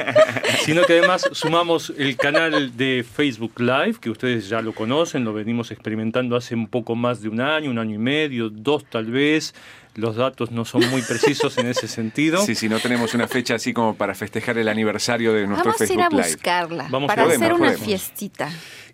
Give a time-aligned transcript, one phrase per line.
[0.65, 5.33] Sino que además sumamos el canal de Facebook Live, que ustedes ya lo conocen, lo
[5.33, 9.07] venimos experimentando hace un poco más de un año, un año y medio, dos tal
[9.07, 9.57] vez.
[9.97, 12.39] Los datos no son muy precisos en ese sentido.
[12.45, 15.81] Sí, sí, no tenemos una fecha así como para festejar el aniversario de nuestro Vamos
[15.81, 16.29] a ir Facebook a Live.
[16.35, 17.87] buscarla Vamos, para podemos, hacer una podemos.
[17.87, 18.51] fiestita.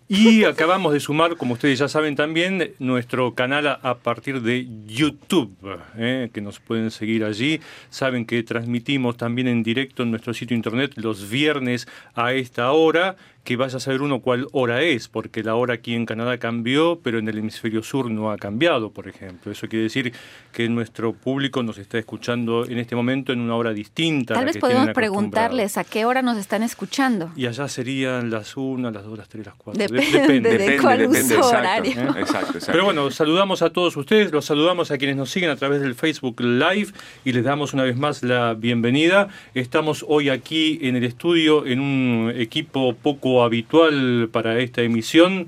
[0.09, 4.67] Y acabamos de sumar, como ustedes ya saben también, nuestro canal a, a partir de
[4.85, 5.55] YouTube,
[5.97, 6.29] ¿eh?
[6.33, 7.61] que nos pueden seguir allí.
[7.89, 13.15] Saben que transmitimos también en directo en nuestro sitio internet los viernes a esta hora,
[13.43, 16.99] que vaya a saber uno cuál hora es, porque la hora aquí en Canadá cambió,
[17.03, 19.51] pero en el hemisferio sur no ha cambiado, por ejemplo.
[19.51, 20.13] Eso quiere decir
[20.53, 24.33] que nuestro público nos está escuchando en este momento en una hora distinta.
[24.33, 27.31] a Tal la vez que podemos preguntarles a qué hora nos están escuchando.
[27.35, 29.87] Y allá serían las 1, las 2, las 3, las 4.
[29.87, 31.91] Depende de cuál uso exacto, horario.
[31.91, 32.07] ¿eh?
[32.19, 32.71] Exacto, exacto.
[32.71, 35.95] Pero bueno, saludamos a todos ustedes, los saludamos a quienes nos siguen a través del
[35.95, 36.93] Facebook Live
[37.25, 39.27] y les damos una vez más la bienvenida.
[39.53, 45.47] Estamos hoy aquí en el estudio en un equipo poco habitual para esta emisión.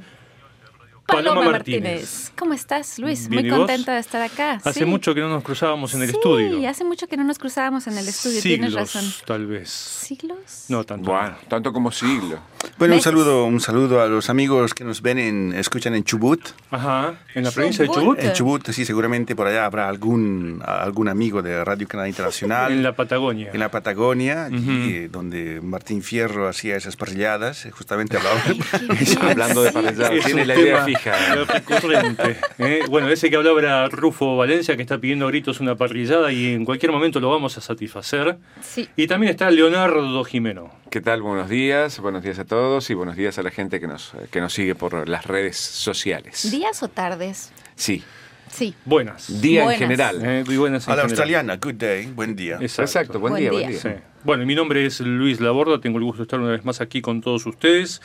[1.06, 2.32] Paloma, Martínez.
[2.36, 3.30] ¿Cómo estás, Luis?
[3.30, 4.60] Bien, Muy contenta de estar acá.
[4.64, 4.86] Hace Sí.
[4.86, 6.68] mucho que no nos cruzábamos en el Sí, estudio.
[6.70, 9.12] hace mucho que no nos cruzábamos en el estudio, tienes Siglos, razón.
[9.26, 9.70] tal vez.
[9.70, 10.66] ¿Siglos?
[10.70, 11.12] No tanto.
[11.12, 12.40] Bueno, tanto como siglo.
[12.80, 16.42] Bueno, un saludo, un saludo a los amigos que nos ven, en, escuchan en Chubut.
[16.72, 18.18] Ajá, en la provincia de Chubut.
[18.20, 22.72] En Chubut, sí, seguramente por allá habrá algún, algún amigo de Radio Canadá Internacional.
[22.72, 23.52] en la Patagonia.
[23.54, 28.42] en la Patagonia, eh, donde Martín Fierro hacía esas parrilladas, eh, justamente hablaba.
[29.22, 31.46] Hablando de parrilladas, tiene la idea fija.
[31.46, 32.80] recurrente, ¿eh?
[32.90, 36.54] Bueno, ese que hablaba era Rufo Valencia, que está pidiendo a gritos una parrillada y
[36.54, 38.38] en cualquier momento lo vamos a satisfacer.
[38.62, 38.90] Sí.
[38.96, 40.72] Y también está Leonardo Jimeno.
[40.90, 41.22] ¿Qué tal?
[41.22, 44.40] Buenos días, buenos días a todos y buenos días a la gente que nos, que
[44.42, 46.50] nos sigue por las redes sociales.
[46.52, 47.52] ¿Días o tardes?
[47.76, 48.04] Sí,
[48.48, 48.74] Sí.
[48.86, 49.42] Buenas.
[49.42, 49.82] día Buenas.
[49.82, 50.22] en general.
[50.24, 51.12] Eh, muy buenas en A la general.
[51.20, 52.56] australiana, good day, buen día.
[52.62, 52.82] Exacto.
[52.84, 53.60] Exacto, buen, Buen día, día.
[53.60, 53.82] buen día.
[53.82, 53.90] Sí.
[54.24, 57.02] Bueno, mi nombre es Luis Laborda, tengo el gusto de estar una vez más aquí
[57.02, 58.02] con todos ustedes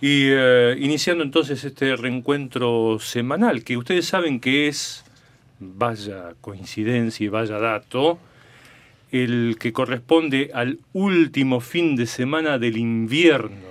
[0.00, 5.04] y eh, iniciando entonces este reencuentro semanal que ustedes saben que es,
[5.58, 8.18] vaya coincidencia y vaya dato,
[9.10, 13.68] el que corresponde al último fin de semana del invierno.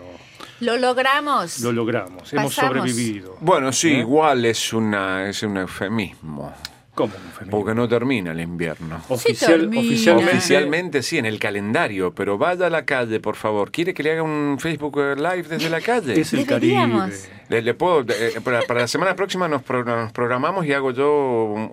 [0.60, 1.60] Lo logramos.
[1.60, 3.38] Lo logramos, hemos sobrevivido.
[3.42, 4.00] Bueno, sí, ¿Eh?
[4.00, 6.52] igual es, una, es un eufemismo,
[6.98, 7.14] ¿Cómo?
[7.14, 7.52] un feminismo?
[7.52, 9.02] porque no termina el invierno.
[9.10, 9.82] Oficial- termina.
[9.82, 13.72] oficialmente, Oficialmente sí, en el calendario, pero vaya a la calle, por favor.
[13.72, 16.20] ¿Quiere que le haga un Facebook eh, Live desde la calle?
[16.20, 16.46] es el.
[16.46, 17.12] Caribe.
[17.50, 20.92] Le, le puedo, eh, para, para la semana próxima nos, pro- nos programamos y hago
[20.92, 21.72] yo un-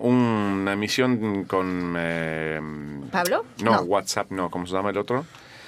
[0.63, 1.95] una emisión con...
[1.97, 2.61] eh,
[3.11, 3.43] ¿Pablo?
[3.63, 3.81] No, No.
[3.81, 5.25] WhatsApp, no, ¿cómo se llama el otro?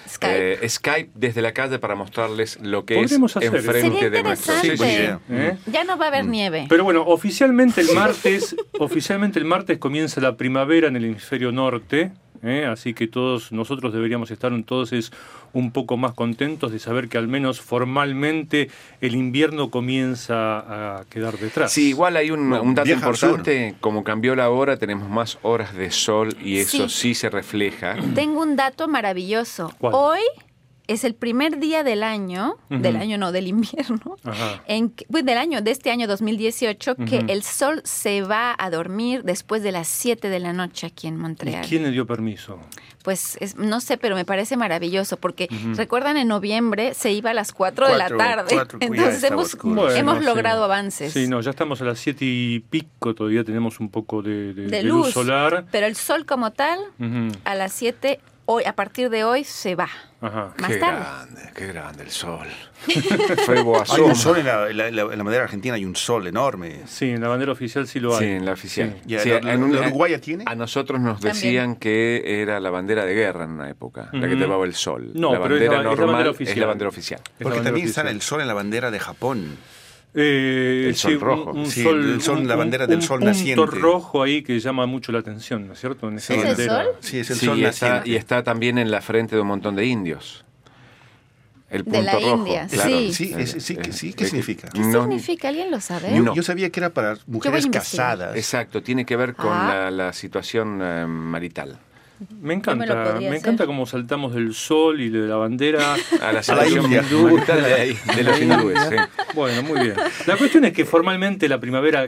[0.08, 0.66] Skype.
[0.66, 3.42] Eh, Skype desde la calle para mostrarles lo que es eso.
[3.42, 4.54] enfrente de nuestro...
[4.62, 4.70] Sí.
[5.30, 5.58] ¿Eh?
[5.68, 6.66] Ya no va a haber nieve.
[6.70, 12.12] Pero bueno, oficialmente el martes, oficialmente el martes comienza la primavera en el hemisferio norte,
[12.44, 12.66] ¿eh?
[12.66, 15.12] así que todos nosotros deberíamos estar entonces
[15.54, 18.70] un poco más contentos de saber que al menos formalmente
[19.02, 21.72] el invierno comienza a quedar detrás.
[21.72, 25.74] Sí, igual hay un, No, un dato importante, como cambió la hora, tenemos más horas
[25.76, 27.00] de sol y eso Sí.
[27.10, 27.96] sí, se refleja.
[28.14, 29.74] Tengo un dato maravilloso.
[29.80, 29.94] ¿Cuál?
[29.96, 30.20] Hoy
[30.88, 34.64] es el primer día del año, del año no, del invierno, Ajá.
[34.68, 37.26] en que- pues, del año, de este año 2018, que Ujú.
[37.28, 41.16] el sol se va a dormir después de las 7 de la noche aquí en
[41.16, 41.66] ¿Y Montreal.
[41.68, 42.60] quién le dio permiso?
[43.04, 47.34] Pues es- no sé, pero me parece maravilloso, porque recuerdan en noviembre se iba a
[47.34, 48.54] las 4 de la tarde.
[48.54, 49.56] cuatro, ya Entonces estaba hemos.
[49.58, 50.26] Bueno, hemos sí.
[50.26, 51.14] logrado avances.
[51.14, 54.64] Sí, no, ya estamos a las siete y pico, todavía tenemos un poco de, de-
[54.64, 55.66] de de luz, solar.
[55.72, 56.80] Pero el sol como tal,
[57.46, 59.88] a las 7, hoy, a partir de hoy, se va.
[60.20, 60.52] Ajá.
[60.58, 61.00] Más qué tarde.
[61.00, 62.48] grande, qué grande el sol.
[63.46, 64.02] Fuego Hay azul.
[64.06, 66.26] un sol en la, en la- en la- en la bandera argentina, hay un sol
[66.26, 66.82] enorme.
[66.88, 68.20] Sí, en la bandera oficial sí lo hay.
[68.26, 68.96] Sí, en la oficial.
[68.96, 69.02] Sí.
[69.10, 70.44] Ya, Sí, ¿la- en uruguaya tiene?
[70.48, 71.36] A nosotros nos También.
[71.36, 75.12] decían que era la bandera de guerra en una época, la que llevaba el sol.
[75.14, 76.60] No, la pero es la- bandera es la normal es oficial.
[76.60, 77.20] la bandera oficial.
[77.20, 78.16] Es Porque bandera también está oficial.
[78.16, 79.58] el sol en la bandera de Japón.
[80.20, 81.52] Eh, El sol sí, rojo.
[81.52, 83.66] Un, un Sí, sol, el sol, un- la un- bandera del un sol punto naciente.
[83.68, 86.08] rojo ahí que llama mucho la atención, ¿no es cierto?
[86.08, 86.84] En esa ¿Es el bandera.
[86.86, 86.94] sol?
[87.02, 88.10] Sí, es el Sí, sol y está, naciente.
[88.10, 90.44] y está también en la frente de un montón de indios.
[91.70, 92.90] El De punto la rojo, India, claro.
[92.90, 93.14] sí.
[93.14, 94.70] Sí, es- sí, que- sí, ¿qué Eh, significa?
[94.70, 95.50] ¿Qué no- significa?
[95.50, 96.18] ¿Alguien lo sabe?
[96.20, 96.34] No.
[96.34, 98.36] Yo sabía que era para mujeres casadas.
[98.38, 99.90] Exacto, tiene que ver con Ah.
[99.90, 101.78] la, la situación eh, marital.
[102.42, 105.96] Me encanta, me encanta cómo saltamos del sol y de la bandera.
[106.22, 108.80] A la marital de, de los hindúes.
[108.90, 108.96] sí.
[109.36, 109.96] Bueno, muy bien.
[110.26, 112.08] La cuestión es que formalmente la primavera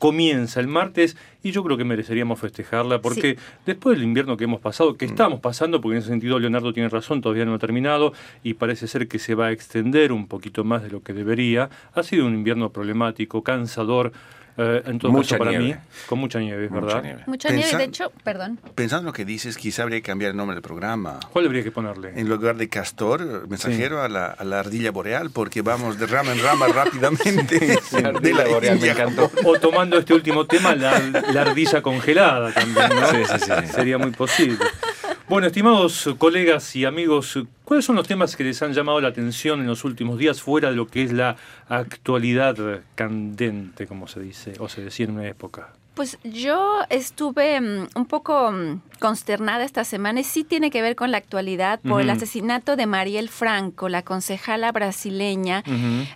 [0.00, 4.60] comienza el martes y yo creo que mereceríamos festejarla porque después del invierno que hemos
[4.60, 8.14] pasado, que estamos pasando, porque en ese sentido Leonardo tiene razón, todavía no ha terminado
[8.42, 11.68] y parece ser que se va a extender un poquito más de lo que debería,
[11.92, 14.12] ha sido un invierno problemático, cansador,
[14.62, 15.64] eh, en todo Mucha caso para nieve.
[15.76, 17.02] mí, con mucha nieve, Mucha ¿verdad?
[17.02, 17.22] nieve.
[17.26, 18.60] Mucha Pensa- nieve, de hecho, perdón.
[18.74, 21.18] Pensando en lo que dices, quizá habría que cambiar el nombre del programa.
[21.32, 22.12] ¿Cuál habría que ponerle?
[22.14, 26.32] En lugar de castor, mensajero, a, la, a la ardilla boreal, porque vamos de rama
[26.32, 27.78] en rama rápidamente.
[28.00, 29.30] La ardilla boreal, me encantó.
[29.44, 30.98] O tomando este último tema, la,
[31.32, 33.06] la ardilla congelada también, ¿no?
[33.10, 33.66] Sí, sí, sí.
[33.72, 34.58] Sería muy posible.
[35.30, 39.60] Bueno, estimados colegas y amigos, ¿cuáles son los temas que les han llamado la atención
[39.60, 41.36] en los últimos días fuera de lo que es la
[41.68, 42.56] actualidad
[42.96, 45.72] candente, como se dice, o se decía en una época?
[45.94, 50.94] Pues yo estuve mm, un poco mm, consternada esta semana y sí tiene que ver
[50.94, 55.62] con la actualidad por el asesinato de Mariel Franco, la concejala brasileña,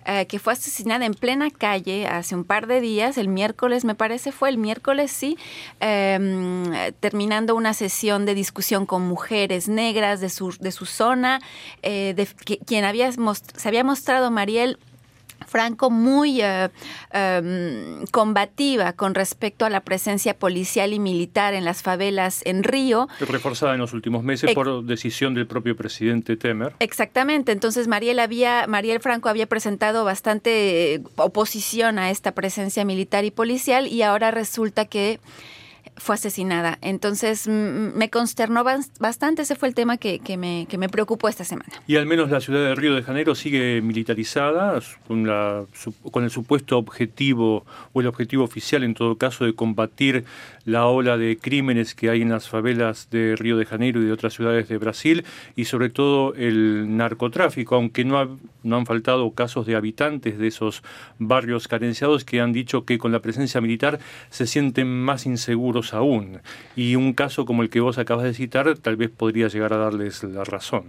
[0.06, 3.94] eh, que fue asesinada en plena calle hace un par de días, el miércoles me
[3.94, 5.36] parece fue, el miércoles sí,
[5.80, 11.40] mm, terminando una sesión de discusión con mujeres negras de su, de su zona,
[11.82, 14.78] eh, de, que- quien había most- se había mostrado Mariel
[15.46, 16.68] Franco muy eh,
[17.12, 23.08] em, combativa con respecto a la presencia policial y militar en las favelas en Río.
[23.20, 26.74] Reforzada en los últimos meses Ex- por decisión del propio presidente Temer.
[26.80, 33.24] Exactamente, entonces Mariel había, Mariel Franco había presentado bastante eh, oposición a esta presencia militar
[33.24, 35.20] y policial y ahora resulta que
[35.96, 36.78] fue asesinada.
[36.80, 41.28] Entonces me consternó bas- bastante, ese fue el tema que, que me, que me preocupó
[41.28, 41.72] esta semana.
[41.86, 45.64] Y al menos la ciudad de Río de Janeiro sigue militarizada con, la,
[46.10, 50.24] con el supuesto objetivo, o el objetivo oficial en todo caso, de combatir
[50.64, 54.12] la ola de crímenes que hay en las favelas de Río de Janeiro y de
[54.12, 55.24] otras ciudades de Brasil,
[55.56, 58.28] y sobre todo el narcotráfico, aunque no, ha-
[58.62, 60.82] no han faltado casos de habitantes de esos
[61.18, 63.98] barrios carenciados que han dicho que con la presencia militar
[64.30, 66.38] se sienten más inseguros aún.
[66.76, 69.78] Y un caso como el que vos acabas de citar tal vez podría llegar a
[69.78, 70.84] darles la razón.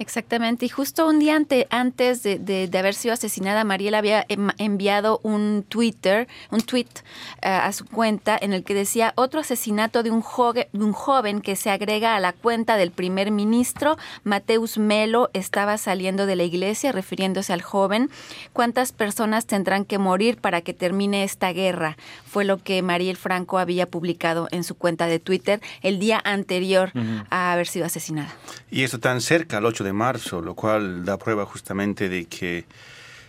[0.00, 4.24] Exactamente, y justo un día ante- antes de, de- de haber sido asesinada, Mariela había
[4.28, 6.86] em- enviado un Twitter, un tweet
[7.42, 10.92] eh, a su cuenta en el que decía otro asesinato de un, joven, de un
[10.94, 16.34] joven que se agrega a la cuenta del primer ministro, Mateus Melo, estaba saliendo de
[16.34, 18.08] la iglesia, refiriéndose al joven.
[18.54, 21.98] ¿Cuántas personas tendrán que morir para que termine esta guerra?
[22.26, 26.90] Fue lo que Mariel Franco había publicado en su cuenta de Twitter el día anterior
[27.28, 28.34] a haber sido asesinada.
[28.70, 32.64] Y esto tan cerca, al 8 de marzo, lo cual da prueba justamente de que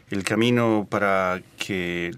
[0.10, 2.12] el camino para que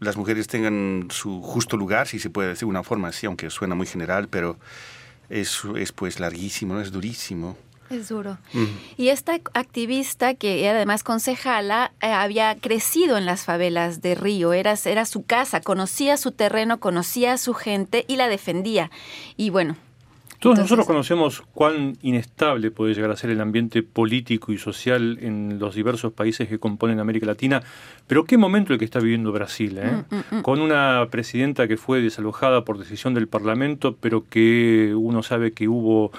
[0.00, 3.50] las mujeres tengan su justo lugar, si se puede decir de una forma así, aunque
[3.50, 4.56] suena muy general, pero
[5.28, 6.80] es, es pues larguísimo, ¿no?
[6.80, 7.56] es durísimo.
[7.90, 8.38] Es duro.
[8.96, 14.52] Y esta activista, que era además concejala, eh, había crecido en las favelas de Río,
[14.54, 18.90] era, era su casa, conocía su terreno, conocía a su gente y la defendía.
[19.36, 19.76] Y bueno.
[20.44, 25.18] Todos entonces- nosotros conocemos cuán inestable puede llegar a ser el ambiente político y social
[25.22, 27.62] en los diversos países que componen América Latina,
[28.06, 30.04] pero qué momento el que está viviendo Brasil, ¿eh?
[30.30, 35.52] Mm, con una presidenta que fue desalojada por decisión del Parlamento, pero que uno sabe
[35.52, 36.12] que hubo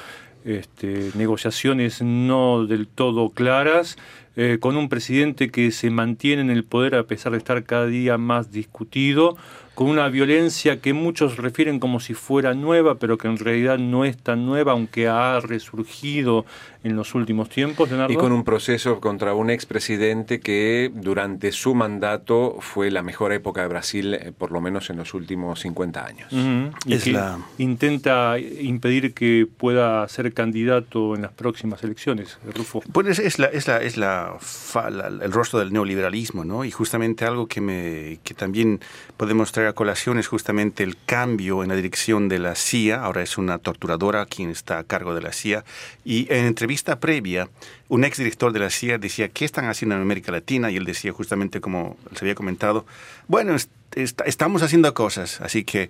[0.44, 3.96] este, negociaciones no del todo claras,
[4.38, 7.86] eh, con un presidente que se mantiene en el poder a pesar de estar cada
[7.86, 9.38] día más discutido,
[9.76, 14.06] con una violencia que muchos refieren como si fuera nueva, pero que en realidad no
[14.06, 16.46] es tan nueva, aunque ha resurgido
[16.86, 18.14] en los últimos tiempos, Leonardo.
[18.14, 23.62] Y con un proceso contra un expresidente que durante su mandato fue la mejor época
[23.64, 26.32] de Brasil, eh, por lo menos en los últimos 50 años.
[26.32, 32.38] Ujú, y Es que la- intenta impedir que pueda ser candidato en las próximas elecciones,
[32.54, 32.84] Rufo.
[32.92, 36.64] Pues es, es la, es la, es la, fa- la- el rostro del neoliberalismo, ¿no?
[36.66, 38.80] Y justamente algo que, me, que también
[39.18, 43.04] podemos traer a colación es justamente el cambio en la dirección de la CIA.
[43.04, 45.66] Ahora es una torturadora quien está a cargo de la CIA.
[46.04, 47.48] Y en entrevista previa,
[47.88, 50.70] un exdirector de la CIA decía, ¿qué están haciendo en América Latina?
[50.72, 52.86] Y él decía justamente, como se había comentado,
[53.30, 55.90] bueno, est- est- estamos haciendo cosas, así que...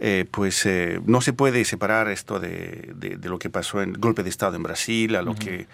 [0.00, 3.90] eh, pues eh, no se puede separar esto de, de- de lo que pasó en
[3.90, 5.66] el golpe de Estado en Brasil, a lo que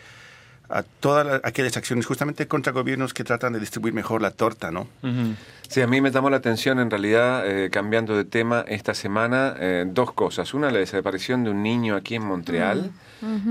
[0.71, 4.87] a todas aquellas acciones justamente contra gobiernos que tratan de distribuir mejor la torta, ¿no?
[5.69, 9.55] Sí, a mí me llamó la atención en realidad, eh, cambiando de tema esta semana,
[9.59, 10.53] eh, dos cosas.
[10.53, 12.91] Una, la desaparición de un niño aquí en Montreal,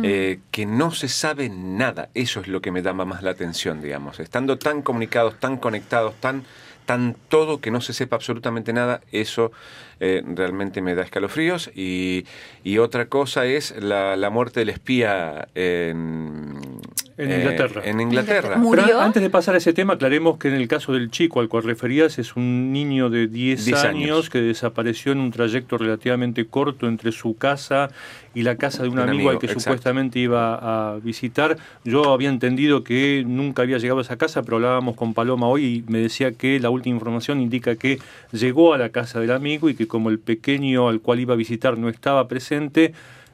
[0.04, 2.10] eh, que no se sabe nada.
[2.14, 4.20] Eso es lo que me llama más la atención, digamos.
[4.20, 6.44] Estando tan comunicados, tan conectados, tan,
[6.86, 9.52] tan todo que no se sepa absolutamente nada, eso
[10.00, 11.70] realmente me da escalofríos.
[11.74, 12.26] Y,
[12.66, 16.80] y otra cosa es la, la muerte del espía en
[17.20, 17.82] en Inglaterra.
[17.84, 18.62] en Inglaterra.
[18.72, 21.50] Pero antes de pasar a ese tema, aclaremos que en el caso del chico al
[21.50, 26.88] cual referías es un niño de 10, años, que desapareció en un trayecto relativamente corto
[26.88, 27.90] entre su casa
[28.34, 31.58] y la casa de un, amigo, al que supuestamente iba a visitar.
[31.84, 35.66] Yo había entendido que nunca había llegado a esa casa, pero hablábamos con Paloma hoy
[35.66, 38.00] y me decía que la última información indica que
[38.32, 41.38] llegó a la casa del amigo y que como el pequeño al cual iba a
[41.38, 42.94] visitar no estaba presente,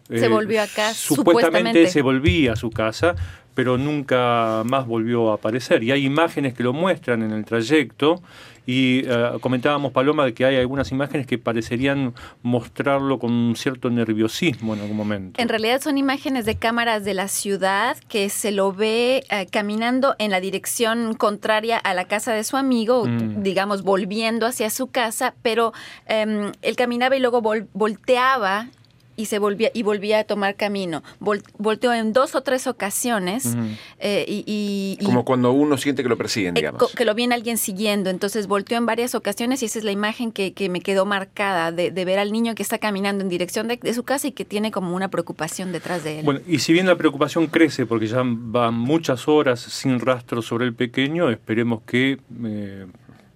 [0.10, 0.94] se volvió a casa.
[0.94, 3.16] supuestamente se volvía a su casa,
[3.54, 5.84] pero nunca más volvió a aparecer.
[5.84, 8.22] Y hay imágenes que lo muestran en el trayecto
[8.68, 13.90] y eh, comentábamos, Paloma, de que hay algunas imágenes que parecerían mostrarlo con un cierto
[13.90, 15.42] nerviosismo en algún momento.
[15.42, 20.16] En realidad son imágenes de cámaras de la ciudad que se lo ve eh, caminando
[20.18, 23.44] en la dirección contraria a la casa de su amigo, mm.
[23.44, 25.74] digamos, volviendo hacia su casa, pero
[26.08, 28.68] em, él caminaba y luego volteaba
[29.16, 31.04] y se volvía y volvía a tomar camino.
[31.20, 33.56] volteó en dos o tres ocasiones
[34.00, 36.92] eh, y, como cuando uno siente que lo persiguen, eh, digamos.
[36.92, 38.10] que lo viene alguien siguiendo.
[38.10, 41.92] Entonces volteó en varias ocasiones y esa es la imagen que, me quedó marcada de,
[41.92, 44.96] ver al niño que está caminando en dirección de, su casa y que tiene como
[44.96, 46.26] una preocupación detrás de él.
[46.26, 50.66] Bueno, y si bien la preocupación crece porque ya van muchas horas sin rastro sobre
[50.66, 52.86] el pequeño, esperemos que eh,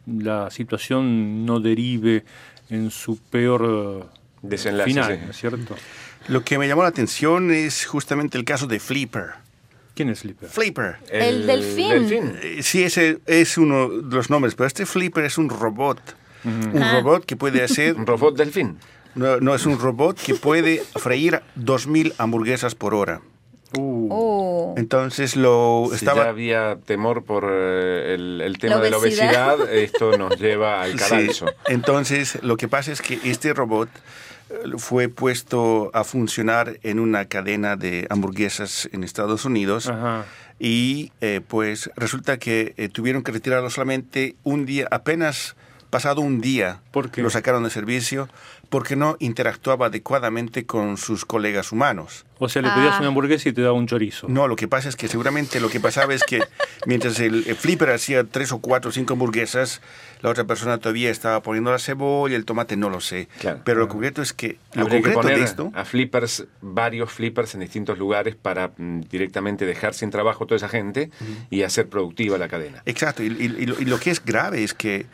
[0.06, 2.24] la situación no derive
[2.70, 4.10] en su peor
[4.42, 4.90] desenlace.
[4.90, 5.76] Final, ¿cierto?
[6.28, 9.32] Lo que me llamó la atención es justamente el caso de Flipper.
[9.96, 10.50] ¿Quién es Flipper?
[10.50, 10.96] Flipper.
[11.12, 12.38] El, delfín.
[12.42, 16.00] Eh, sí, ese es uno de los nombres, pero este Flipper es un robot.
[16.46, 16.94] Un ah.
[16.94, 17.96] robot que puede hacer...
[17.96, 18.78] ¿Un robot delfín?
[19.16, 23.22] No, no, es un robot que puede freír 2.000 hamburguesas por hora.
[23.76, 24.08] Uh.
[24.12, 24.74] Oh.
[24.78, 26.24] Entonces lo estaba...
[26.24, 31.46] ya había temor por eh, el, tema de la obesidad, esto nos lleva al cadalso.
[31.68, 33.90] Entonces lo que pasa es que este robot
[34.78, 39.92] fue puesto a funcionar en una cadena de hamburguesas en Estados Unidos.
[40.60, 45.56] Y eh, pues resulta que eh, tuvieron que retirarlo solamente un día, apenas
[45.90, 46.82] pasado un día,
[47.18, 48.30] lo sacaron de servicio
[48.70, 52.26] porque no interactuaba adecuadamente con sus colegas humanos.
[52.38, 53.00] O sea, le pedías ah.
[53.00, 54.28] una hamburguesa y te daba un chorizo.
[54.30, 56.42] No, lo que pasa es que seguramente lo que pasaba es que
[56.86, 59.82] mientras el, flipper hacía tres o cuatro o cinco hamburguesas,
[60.22, 63.28] la otra persona todavía estaba poniendo la cebolla, el tomate, no lo sé.
[63.66, 67.98] Pero lo concreto es que lo concreto de esto a flippers, varios flippers en distintos
[67.98, 71.10] lugares para mm, directamente dejar sin trabajo a toda esa gente
[71.50, 72.84] y hacer productiva la cadena.
[72.86, 73.24] Exacto.
[73.24, 73.30] y
[73.66, 75.08] lo que es grave es que,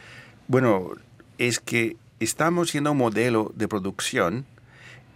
[0.47, 0.91] bueno,
[1.37, 4.45] es que estamos siendo un modelo de producción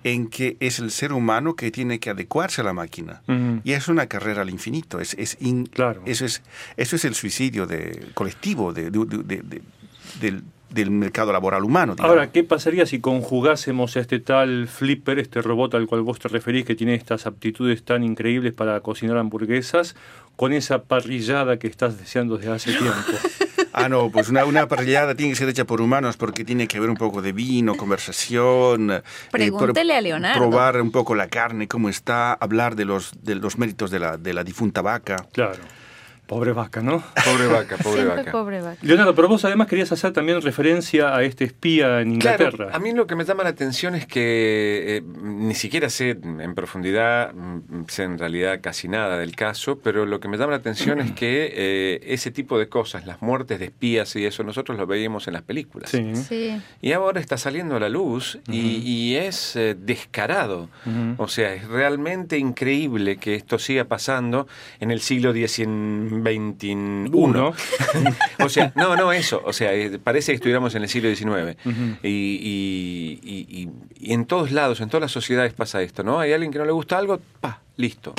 [0.03, 3.21] en que es el ser humano que tiene que adecuarse a la máquina.
[3.63, 4.99] Y es una carrera al infinito.
[4.99, 5.37] Es, es
[5.71, 6.01] claro.
[6.05, 6.41] eso, es,
[6.77, 11.95] eso es el suicidio de, colectivo de, del, del mercado laboral humano.
[11.99, 16.29] Ahora, ¿qué pasaría si conjugásemos a este tal Flipper, este robot al cual vos te
[16.29, 19.95] referís, que tiene estas aptitudes tan increíbles para cocinar hamburguesas,
[20.35, 22.93] con esa parrillada que estás deseando desde hace tiempo?
[23.73, 26.77] Ah, no, pues una, una parrillada tiene que ser hecha por humanos porque tiene que
[26.77, 28.91] haber un poco de vino, conversación.
[28.91, 30.39] Eh, Pregúntele a Leonardo.
[30.39, 34.17] Probar un poco la carne, cómo está, hablar de los, de los méritos de la,
[34.17, 35.27] de la difunta vaca.
[35.31, 35.59] Claro.
[36.29, 37.03] Pobre vaca, ¿no?
[37.25, 38.31] Pobre vaca, pobre vaca.
[38.31, 38.77] Pobre vaca.
[38.83, 42.51] Leonardo, pero vos además querías hacer también referencia a este espía en Inglaterra.
[42.51, 46.11] Claro, a mí lo que me llama la atención es que eh, ni siquiera sé
[46.11, 50.51] en profundidad, mm, sé en realidad casi nada del caso, pero lo que me llama
[50.51, 54.43] la atención es que eh, ese tipo de cosas, las muertes de espías y eso,
[54.43, 55.89] nosotros lo veíamos en las películas.
[55.89, 56.61] Sí.
[56.79, 60.69] Y ahora está saliendo a la luz y, es eh, descarado.
[61.17, 64.47] O sea, es realmente increíble que esto siga pasando
[64.79, 67.53] en el siglo XIX 21.
[68.39, 69.41] o sea, no, no, eso.
[69.45, 71.57] O sea, eh, parece que estuviéramos en el siglo XIX.
[72.03, 73.69] y,
[74.01, 76.19] en todos lados, en todas las sociedades pasa esto, ¿no?
[76.19, 78.13] Hay alguien que no le gusta algo, pa, listo,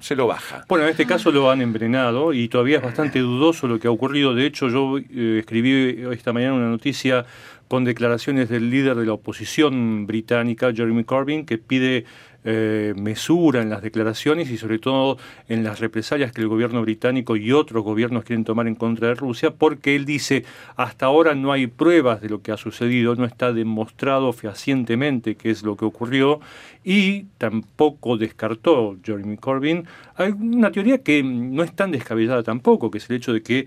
[0.00, 0.64] se lo baja.
[0.68, 3.90] Bueno, en este caso lo han envenenado y todavía es bastante dudoso lo que ha
[3.90, 4.34] ocurrido.
[4.34, 7.24] De hecho, yo eh, escribí esta mañana una noticia
[7.68, 12.04] con declaraciones del líder de la oposición británica, Jeremy Corbyn, que pide
[12.44, 15.16] eh, mesura en las declaraciones y sobre todo
[15.48, 19.14] en las represalias que el gobierno británico y otros gobiernos quieren tomar en contra de
[19.14, 20.44] Rusia, porque él dice,
[20.76, 25.50] hasta ahora no hay pruebas de lo que ha sucedido, no está demostrado fehacientemente qué
[25.50, 26.40] es lo que ocurrió
[26.84, 29.86] y tampoco descartó Jeremy Corbyn.
[30.16, 33.66] Hay una teoría que no es tan descabellada tampoco, que es el hecho de que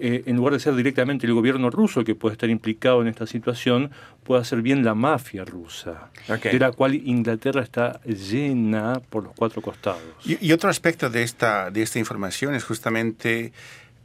[0.00, 3.26] eh, en lugar de ser directamente el gobierno ruso que puede estar implicado en esta
[3.26, 3.90] situación,
[4.24, 6.10] puede ser bien la mafia rusa,
[6.42, 10.02] de la cual Inglaterra está llena por los cuatro costados.
[10.24, 13.52] Y, otro aspecto de esta, de esta información es justamente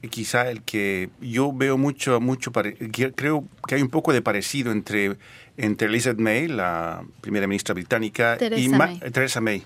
[0.02, 4.74] eh, quizá el que yo veo mucho, mucho creo que hay un poco de parecido
[4.74, 5.16] entre,
[5.56, 9.00] entre Elizabeth May, la primera ministra británica, y May.
[9.00, 9.64] Theresa May.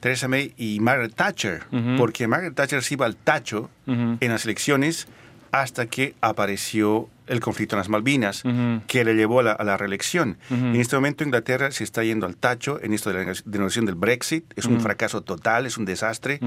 [0.00, 1.62] Teresa May y Margaret Thatcher,
[1.96, 5.06] porque Margaret Thatcher se iba al tacho en las elecciones
[5.52, 8.42] hasta que apareció el conflicto en las Malvinas,
[8.86, 10.38] que le llevó a la, reelección.
[10.50, 13.94] En este momento Inglaterra se está yendo al tacho en esto de la negociación del
[13.94, 14.44] Brexit.
[14.56, 16.40] Es un fracaso total, es un desastre.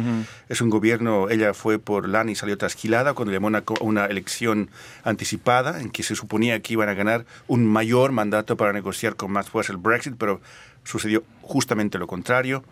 [0.50, 4.69] Es un gobierno, ella fue por LAN y salió trasquilada cuando llamó una, una elección
[5.03, 9.31] anticipada en que se suponía que iban a ganar un mayor mandato para negociar con
[9.31, 10.41] más fuerza el Brexit, pero
[10.83, 12.63] sucedió justamente lo contrario.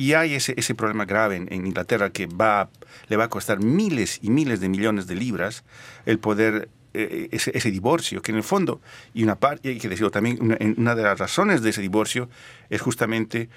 [0.00, 2.70] Y hay ese, ese problema grave en, Inglaterra que va,
[3.08, 5.62] le va a costar miles y miles de millones de libras
[6.06, 8.80] el poder eh, ese, ese, divorcio, que en el fondo,
[9.12, 12.30] y una parte, hay que decirlo también, una, una de las razones de ese divorcio
[12.70, 13.50] es justamente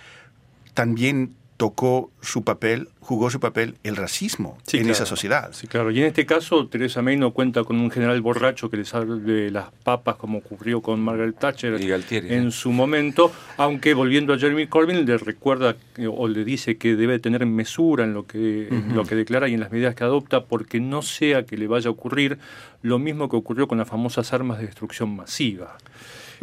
[0.74, 5.52] también tocó su papel, jugó su papel el racismo en esa sociedad.
[5.54, 5.92] Sí, claro.
[5.92, 9.52] Y en este caso, Teresa May no cuenta con un general borracho que le salve
[9.52, 11.80] las papas, como ocurrió con Margaret Thatcher
[12.12, 15.76] en su momento, aunque volviendo a Jeremy Corbyn, le recuerda
[16.10, 19.54] o le dice que debe tener mesura en lo que, en lo que declara y
[19.54, 22.40] en las medidas que adopta, porque no sea que le vaya a ocurrir
[22.82, 25.78] lo mismo que ocurrió con las famosas armas de destrucción masiva.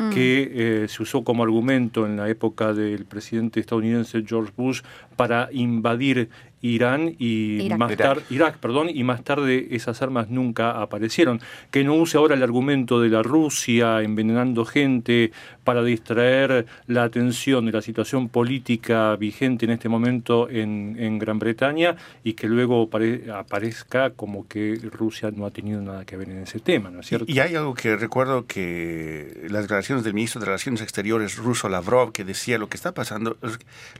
[0.01, 0.11] Mm.
[0.11, 4.81] que eh, se usó como argumento en la época del presidente estadounidense George Bush
[5.17, 6.31] para invadir
[6.63, 11.41] Irán y más tarde Irak, perdón, y más tarde esas armas nunca aparecieron.
[11.71, 15.33] Que no use ahora el argumento de la Rusia envenenando gente
[15.65, 21.39] para distraer la atención de la situación política vigente en este momento en, en Gran
[21.39, 22.89] Bretaña y que luego
[23.35, 27.07] aparezca como que Rusia no ha tenido nada que ver en ese tema, ¿no es
[27.07, 27.27] cierto?
[27.29, 32.13] Y, hay algo que recuerdo que las declaraciones del ministro de Relaciones Exteriores ruso Lavrov
[32.13, 33.37] que decía lo que está pasando,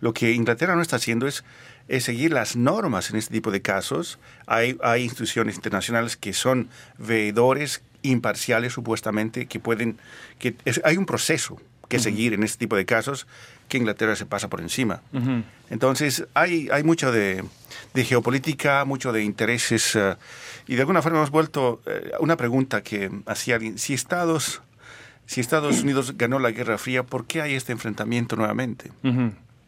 [0.01, 1.45] lo que Inglaterra no está haciendo es
[1.91, 4.19] es seguir las normas en este tipo de casos.
[4.47, 6.69] Hay, hay instituciones internacionales que son
[6.99, 9.99] veedores imparciales supuestamente que pueden
[10.39, 13.27] que hay un proceso que seguir en este tipo de casos
[13.69, 15.03] que Inglaterra se pasa por encima.
[15.69, 17.45] Entonces hay, hay mucho de,
[17.93, 20.17] de geopolítica, mucho de intereses eh,
[20.69, 24.63] y de alguna forma hemos vuelto eh, una pregunta que hacía alguien, si Estados,
[25.27, 28.93] si Estados Unidos ganó la Guerra Fría, ¿por qué hay este enfrentamiento nuevamente?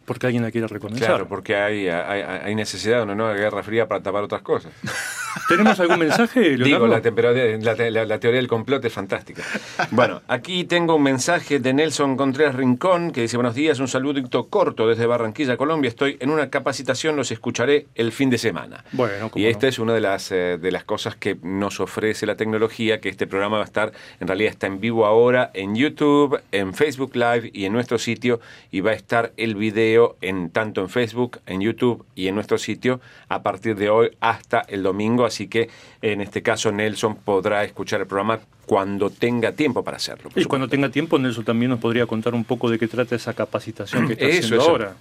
[0.05, 1.07] Porque alguien la quiere reconocer.
[1.07, 4.73] Claro, porque hay, hay, hay necesidad de una nueva guerra fría para tapar otras cosas.
[5.49, 9.43] ¿Tenemos algún mensaje, Digo, la, la, teoría del complot es fantástica.
[9.91, 14.49] Bueno, aquí tengo un mensaje de Nelson Contreras Rincón que dice, buenos días, un saludito
[14.49, 15.89] corto desde Barranquilla, Colombia.
[15.89, 18.85] Estoy en una capacitación, los escucharé el fin de semana.
[18.93, 22.37] Bueno, y esta es una de las, eh, de las cosas que nos ofrece la
[22.37, 26.41] tecnología, que este programa va a estar, en realidad está en vivo ahora en YouTube,
[26.53, 30.81] en Facebook Live y en nuestro sitio, y va a estar el video en tanto
[30.81, 35.25] en Facebook, en YouTube y en nuestro sitio a partir de hoy hasta el domingo
[35.25, 35.69] así que
[36.01, 40.31] en este caso Nelson podrá escuchar el programa cuando tenga tiempo para hacerlo.
[40.35, 43.35] Y cuando tenga tiempo, Nelson también nos podría contar un poco de qué trata esa
[43.35, 44.95] capacitación que está haciendo ahora.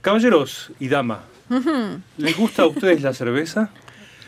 [0.00, 1.24] Caballeros y dama,
[2.16, 3.70] ¿les gusta a ustedes la cerveza?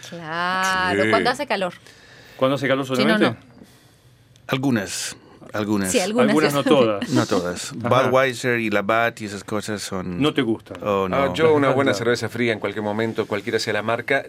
[0.09, 1.73] Claro, cuando hace calor.
[2.37, 3.37] ¿Cuando hace calor solamente?
[4.47, 5.17] Algunas.
[5.53, 5.95] Algunas.
[5.95, 6.55] algunas.
[6.55, 7.09] no todas.
[7.11, 7.73] no todas.
[7.75, 10.21] Budweiser y Labatt y esas cosas son...
[10.21, 10.79] ¿No te gustan?
[10.83, 11.17] Oh, no.
[11.17, 14.25] Ah, yo una buena cerveza fría en cualquier momento, cualquiera sea la marca.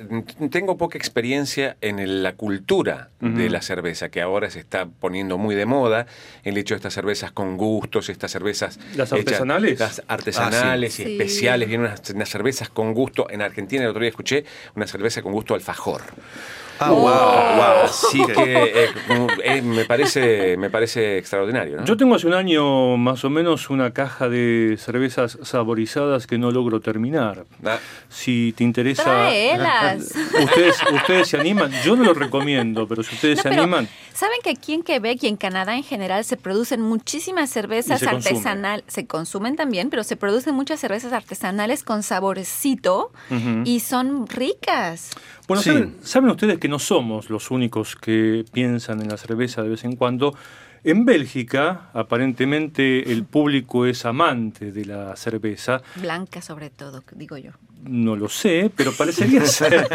[0.52, 5.56] Tengo poca experiencia en la cultura de la cerveza, que ahora se está poniendo muy
[5.56, 6.08] de moda.
[6.44, 8.80] El hecho de estas cervezas con gustos, estas cervezas...
[8.96, 9.80] ¿Las artesanales?
[9.80, 11.68] las artesanales y especiales.
[11.68, 13.28] Vienen unas, unas cervezas con gusto.
[13.30, 16.02] En Argentina el otro día escuché una cerveza con gusto alfajor.
[16.80, 17.84] Ah, wow, wow.
[17.86, 18.90] Así que eh,
[19.44, 21.84] eh, me, parece, me parece extraordinario.
[21.86, 26.52] Yo tengo hace un año más o menos una caja de cervezas saborizadas que no
[26.52, 27.46] logro terminar.
[27.66, 27.80] Ah.
[28.10, 29.04] Si te interesa...
[30.44, 31.72] Ustedes, ustedes se animan.
[31.84, 33.88] Yo no lo recomiendo, pero si ustedes se animan...
[34.14, 38.86] ¿Saben que aquí en Quebec y en Canadá en general se producen muchísimas cervezas artesanales?
[38.88, 43.12] Se consumen también, pero se producen muchas cervezas artesanales con saborcito
[43.66, 45.12] y son ricas.
[45.48, 45.62] Bueno,
[46.02, 49.96] ¿saben, ustedes que no somos los únicos que piensan en la cerveza de vez en
[49.96, 50.36] cuando?
[50.86, 55.82] En Bélgica, aparentemente, el público es amante de la cerveza.
[55.96, 57.52] Blanca sobre todo, digo yo.
[57.84, 59.88] No lo sé, pero parecería ser,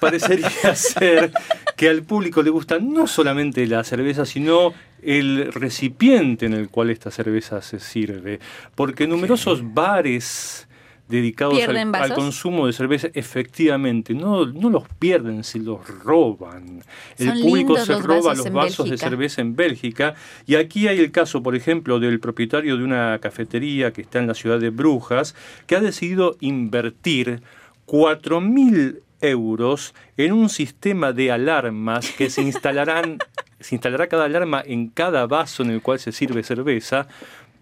[0.00, 1.32] parecería ser
[1.76, 4.72] que al público le gusta no solamente la cerveza, sino
[5.02, 8.38] el recipiente en el cual esta cerveza se sirve.
[8.74, 10.67] Porque numerosos bares
[11.08, 16.82] dedicados al, consumo de cerveza, efectivamente, no, no los pierden, se los roban.
[17.18, 20.14] El público se los roba vasos los vasos de cerveza en Bélgica.
[20.46, 24.26] Y aquí hay el caso, por ejemplo, del propietario de una cafetería que está en
[24.26, 25.34] la ciudad de Brujas,
[25.66, 27.42] que ha decidido invertir
[27.86, 33.18] 4.000 euros en un sistema de alarmas que se instalarán,
[33.60, 37.08] se instalará cada alarma en cada vaso en el cual se sirve cerveza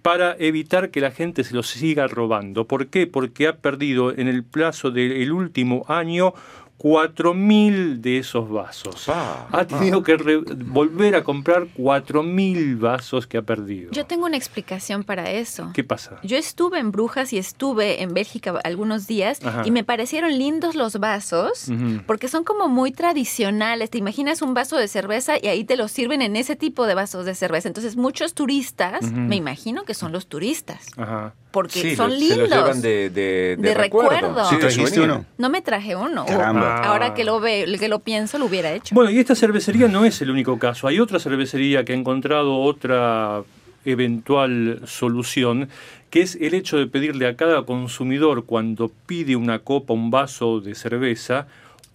[0.07, 2.69] para evitar que la gente se los siga robando.
[2.69, 3.09] ¿Por qué?
[3.09, 6.33] Porque ha perdido en el plazo del último año
[6.79, 9.09] 4.000 de esos vasos.
[9.09, 13.91] Ha tenido que volver a comprar 4.000 vasos que ha perdido.
[13.93, 15.71] Yo tengo una explicación para eso.
[15.75, 16.19] ¿Qué pasa?
[16.23, 19.63] Yo estuve en Brujas y estuve en Bélgica algunos días Ajá.
[19.65, 21.71] y me parecieron lindos los vasos
[22.07, 23.91] porque son como muy tradicionales.
[23.91, 26.95] Te imaginas un vaso de cerveza y ahí te lo sirven en ese tipo de
[26.95, 27.69] vasos de cerveza.
[27.69, 31.35] Entonces muchos turistas, me imagino que son los turistas, Ajá.
[31.51, 32.37] porque Sí, son lo- lindos.
[32.37, 34.45] Se los llevan de, de, De recuerdo.
[34.45, 35.25] Sí, ¿Sí de trajiste uno?
[35.39, 36.25] No me traje uno.
[36.25, 36.27] O-
[36.69, 36.89] Caramba.
[36.89, 38.95] Ahora que lo ve, que lo pienso, lo hubiera hecho.
[38.95, 40.89] Bueno, y esta cervecería no es el único caso.
[40.89, 43.43] Hay otra cervecería que ha encontrado otra
[43.85, 45.69] eventual solución,
[46.11, 50.61] que es el hecho de pedirle a cada consumidor cuando pide una copa, un vaso
[50.61, 51.47] de cerveza,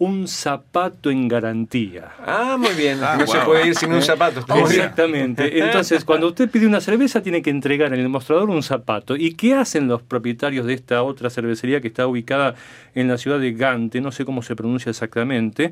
[0.04, 2.10] un zapato en garantía.
[2.26, 2.98] Ah, muy bien.
[3.04, 4.40] Ah, no se puede ir sin un zapato.
[4.40, 4.82] está muy bien.
[4.82, 5.60] Exactamente.
[5.64, 9.16] Entonces, cuando usted pide una cerveza, tiene que entregar en el mostrador un zapato.
[9.16, 12.56] ¿Y qué hacen los propietarios de esta otra cervecería que está ubicada
[12.96, 14.02] en la ciudad de Gante?
[14.02, 15.72] No sé cómo se pronuncia exactamente.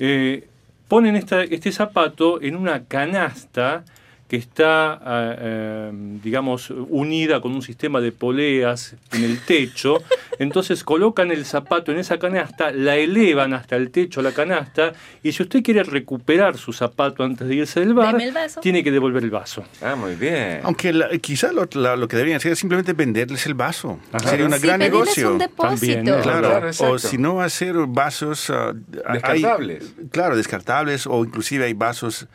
[0.00, 0.48] Eh,
[0.88, 3.84] ponen esta- este zapato en una canasta
[4.30, 5.90] que está, ah, eh,
[6.22, 9.98] digamos, unida con un sistema de poleas en el techo.
[10.38, 14.92] Entonces colocan el zapato en esa canasta, la elevan hasta el techo la canasta,
[15.24, 18.16] y si usted quiere recuperar su zapato antes de irse del bar,
[18.62, 19.64] tiene que devolver el vaso.
[19.82, 20.60] Ah, muy bien.
[20.62, 23.98] Aunque la- quizá lo, la- lo que deberían hacer es simplemente venderles el vaso.
[24.12, 24.28] Ajá.
[24.30, 25.32] Sería un Sí, gran negocio.
[25.32, 25.68] un depósito.
[25.76, 26.20] También, ¿eh?
[26.22, 26.94] Claro, Claro, exacto.
[26.94, 28.74] o si no hacer vasos hay-
[29.14, 29.92] Descartables.
[30.12, 32.28] claro, descartables o inclusive hay vasos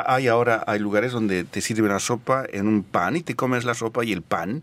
[0.00, 3.64] hay ahora hay lugares donde te sirven la sopa en un pan y te comes
[3.64, 4.62] la sopa y el pan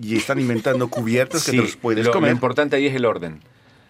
[0.00, 2.30] y están inventando cubiertos que Sí, te los puedes lo, lo comer.
[2.32, 3.40] importante ahí es el orden.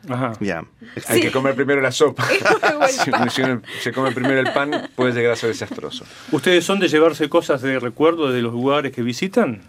[0.08, 0.32] Ajá.
[0.40, 0.64] Ya.
[1.08, 2.24] Hay que comer primero la sopa.
[3.04, 3.30] si, pan.
[3.30, 6.04] si uno se come primero el pan, puede llegar a ser desastroso.
[6.32, 9.60] ¿Ustedes son de llevarse cosas de recuerdo de los lugares que visitan?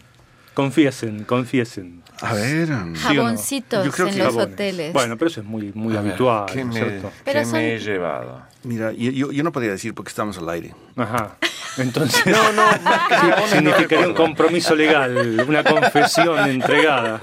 [0.63, 2.03] Confiesen, confiesen.
[2.21, 2.67] A ver.
[2.67, 2.93] ¿Sí no?
[2.99, 4.53] Jaboncitos Yo creo en que- los Jabones.
[4.53, 4.93] hoteles.
[4.93, 7.11] Bueno, pero eso es muy, muy A ver, habitual, ¿Qué, ¿no es me, cierto?
[7.23, 8.41] Pero qué son- me he llevado?
[8.63, 10.75] Mira, yo, no podría decir porque estamos al aire.
[10.97, 11.37] Ajá.
[11.77, 12.61] Entonces, No, no,
[13.09, 17.21] jabones no significaría un compromiso legal, una confesión entregada.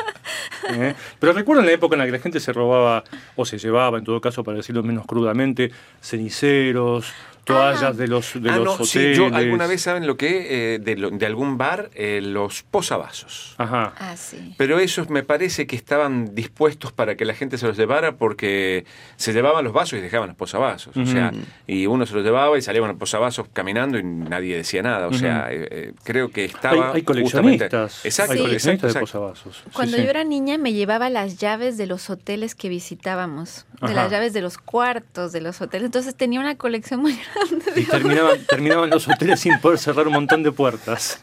[0.70, 0.94] ¿eh?
[1.20, 3.98] Pero recuerdo en la época en la que la gente se robaba, o se llevaba,
[3.98, 5.70] en todo caso, para decirlo menos crudamente,
[6.00, 7.12] ceniceros,
[7.46, 7.92] toallas Ah.
[7.92, 8.90] de los, de ah, los no, hoteles.
[8.90, 10.74] sí, yo alguna vez, ¿saben lo que?
[10.74, 13.54] Eh, de, lo- de algún bar, eh, los posavasos.
[13.58, 13.94] Ajá.
[13.98, 14.54] Ah, sí.
[14.58, 18.84] Pero esos me parece que estaban dispuestos para que la gente se los llevara porque
[19.16, 20.96] se llevaban los vasos y dejaban los posavasos.
[20.96, 21.32] O sea,
[21.66, 25.06] y uno se los llevaba y salían los posavasos caminando y nadie decía nada.
[25.06, 26.72] O sea, eh, eh, creo que Hay, estaba.
[26.92, 29.62] hay justamente- coleccionistas, Exacto, hay coleccionistas exacto, de posavasos.
[29.72, 30.02] Cuando sí.
[30.02, 33.94] yo era niña me llevaba las llaves de los hoteles que visitábamos, de Ajá.
[33.94, 35.86] las llaves de los cuartos de los hoteles.
[35.86, 37.35] Entonces tenía una colección muy grande.
[37.76, 41.22] Y terminaban, terminaban los hoteles sin poder cerrar un montón de puertas.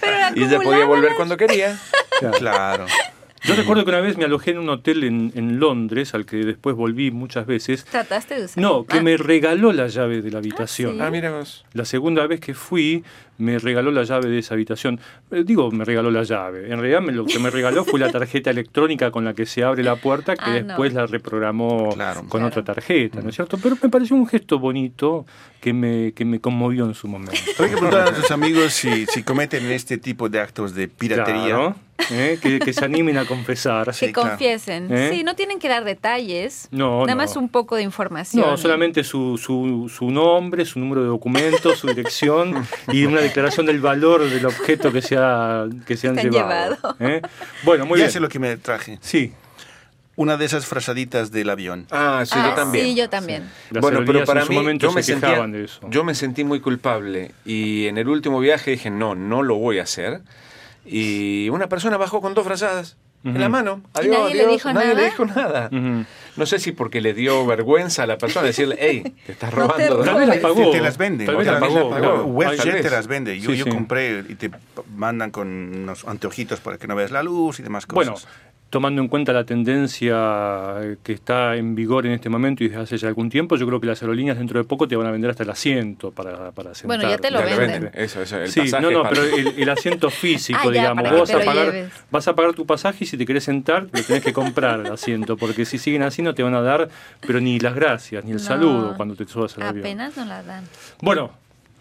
[0.00, 1.78] Pero Y ella podía volver cuando quería.
[2.38, 2.86] Claro.
[3.44, 6.38] Yo recuerdo que una vez me alojé en un hotel en, en Londres, al que
[6.38, 7.84] después volví muchas veces.
[7.84, 8.60] ¿Trataste de usar?
[8.62, 10.94] No, que Ah, me regaló la llave de la habitación.
[10.96, 11.00] sí.
[11.00, 11.64] Ah, mira vos.
[11.72, 13.04] La segunda vez que fui,
[13.38, 15.00] me regaló la llave de esa habitación.
[15.30, 16.64] Eh, digo, me regaló la llave.
[16.72, 19.64] En realidad, me- lo que me regaló fue la tarjeta electrónica con la que se
[19.64, 20.66] abre la puerta, que Ah, no.
[20.68, 22.20] después la reprogramó Claro.
[22.22, 22.46] con Claro.
[22.48, 23.58] otra tarjeta, ¿no es cierto?
[23.62, 25.24] Pero me pareció un gesto bonito
[25.60, 27.32] que me, que me conmovió en su momento.
[27.58, 31.44] Hay que preguntar a sus amigos si, si cometen este tipo de actos de piratería.
[31.48, 31.76] Claro,
[32.12, 32.38] ¿eh?
[32.40, 33.86] que, que se animen a confesar.
[33.86, 34.86] Que Sí, confiesen.
[34.92, 35.10] ¿Eh?
[35.12, 36.68] Sí, no tienen que dar detalles.
[36.70, 37.16] No, Nada no.
[37.16, 38.44] más un poco de información.
[38.46, 42.54] No, solamente su, su, su nombre, su número de documento, su dirección
[42.92, 46.76] y una declaración del valor del objeto que se, ha, que se han llevado.
[46.76, 46.96] llevado.
[47.00, 47.22] ¿eh?
[47.62, 48.12] Bueno, muy ya bien.
[48.12, 48.98] sé lo que me traje.
[49.00, 49.32] Sí,
[50.16, 51.86] Una de esas frazaditas del avión.
[51.92, 52.84] Ah, sí, Ah, yo también.
[52.86, 53.48] Sí, yo también.
[53.70, 55.80] las bueno, pero para en su mí, momento yo me, se sentía, quejaban de eso.
[55.90, 59.78] yo me sentí muy culpable y en el último viaje dije, no, no lo voy
[59.78, 60.20] a hacer.
[60.84, 62.96] Y una persona bajó con dos frazadas.
[63.34, 63.82] En la mano.
[63.96, 64.52] ¿Y Adiós, nadie le adiós.
[64.52, 65.00] dijo nadie nada?
[65.00, 65.70] le dijo nada.
[65.72, 66.04] Ujú.
[66.36, 69.68] No sé si porque le dio vergüenza a la persona decirle, hey, te estás No
[69.74, 70.04] te robando.
[70.04, 70.70] Tal vez las pagó.
[70.70, 71.26] Te, las venden.
[71.26, 72.24] Tal vez las pagó.
[72.24, 73.38] WebJet te las vende.
[73.40, 73.70] Yo, Sí, yo sí.
[73.70, 74.50] compré y te
[74.94, 78.28] mandan con unos anteojitos para que no veas la luz y demás Bueno, cosas.
[78.70, 82.98] Tomando en cuenta la tendencia que está en vigor en este momento y desde hace
[82.98, 85.30] ya algún tiempo, yo creo que las aerolíneas dentro de poco te van a vender
[85.30, 86.98] hasta el asiento para, para sentar.
[86.98, 87.58] Bueno, ya te lo venden.
[87.84, 87.90] venden.
[87.94, 91.10] Eso, eso, el sí, pasaje no, no, para- pero el, el asiento físico, Ah, digamos,
[91.10, 94.02] vos vas a, pagar, vas a pagar tu pasaje y si te querés sentar, lo
[94.02, 96.88] tenés que comprar el asiento, porque si siguen así no te van a dar,
[97.26, 98.42] pero ni las gracias, ni el No.
[98.42, 99.86] saludo cuando te subas al avión.
[99.86, 100.64] Apenas no la dan.
[101.00, 101.30] Bueno,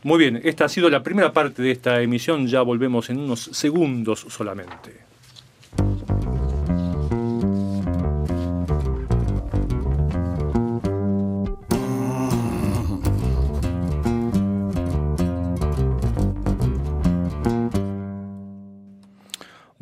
[0.03, 3.41] muy bien, esta ha sido la primera parte de esta emisión, ya volvemos en unos
[3.51, 5.05] segundos solamente.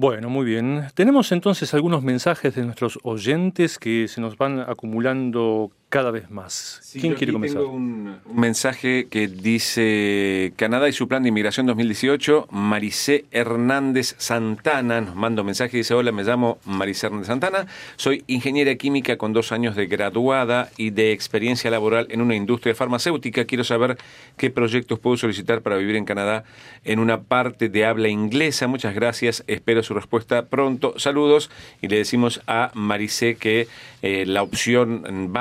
[0.06, 0.86] Bueno, muy bien.
[0.94, 6.80] Tenemos entonces algunos mensajes de nuestros oyentes que se nos van acumulando cada vez más.
[6.82, 7.62] Sí, ¿Quién quiere comenzar?
[7.62, 12.48] tengo un, un mensaje que dice Canadá y su plan de inmigración 2018.
[12.52, 17.68] Maricé Hernández Santana nos manda un mensaje y dice: Hola, me llamo Maricé Hernández Santana.
[17.96, 22.76] Soy ingeniera química con dos años de graduada y de experiencia laboral en una industria
[22.76, 23.46] farmacéutica.
[23.46, 23.98] Quiero saber
[24.38, 26.44] qué proyectos puedo solicitar para vivir en Canadá
[26.84, 28.68] en una parte de habla inglesa.
[28.68, 29.44] Muchas gracias.
[29.48, 30.94] Espero su respuesta pronto.
[30.98, 31.50] Saludos.
[31.82, 33.68] Y le decimos a Maricé que
[34.02, 35.34] eh, la opción mm,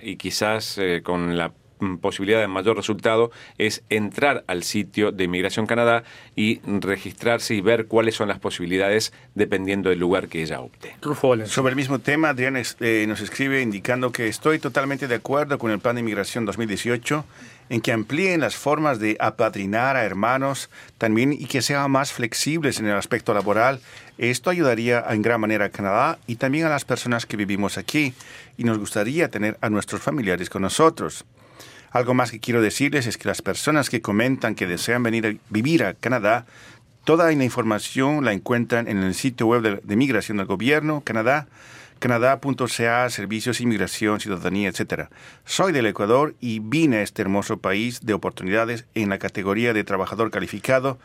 [0.00, 5.24] y quizás eh, con la mm, posibilidad de mayor resultado es entrar al sitio de
[5.24, 10.60] Inmigración Canadá y registrarse y ver cuáles son las posibilidades dependiendo del lugar que ella
[10.60, 10.96] opte.
[11.46, 15.58] Sobre el mismo tema, Adrián es- eh, nos escribe indicando que estoy totalmente de acuerdo
[15.58, 17.24] con el Plan de Inmigración 2018
[17.68, 22.78] en que amplíen las formas de apadrinar a hermanos también y que sean más flexibles
[22.78, 23.80] en el aspecto laboral.
[24.18, 28.14] Esto ayudaría en gran manera a Canadá y también a las personas que vivimos aquí
[28.56, 31.24] y nos gustaría tener a nuestros familiares con nosotros.
[31.90, 35.34] Algo más que quiero decirles es que las personas que comentan que desean venir a
[35.50, 36.46] vivir a Canadá,
[37.04, 41.46] toda la información la encuentran en el sitio web de, migración del gobierno, Canadá,
[41.98, 45.08] canadá.ca, servicios, inmigración, ciudadanía, etc.
[45.44, 49.84] Soy del Ecuador y vine a este hermoso país de oportunidades en la categoría de
[49.84, 50.98] trabajador calificado.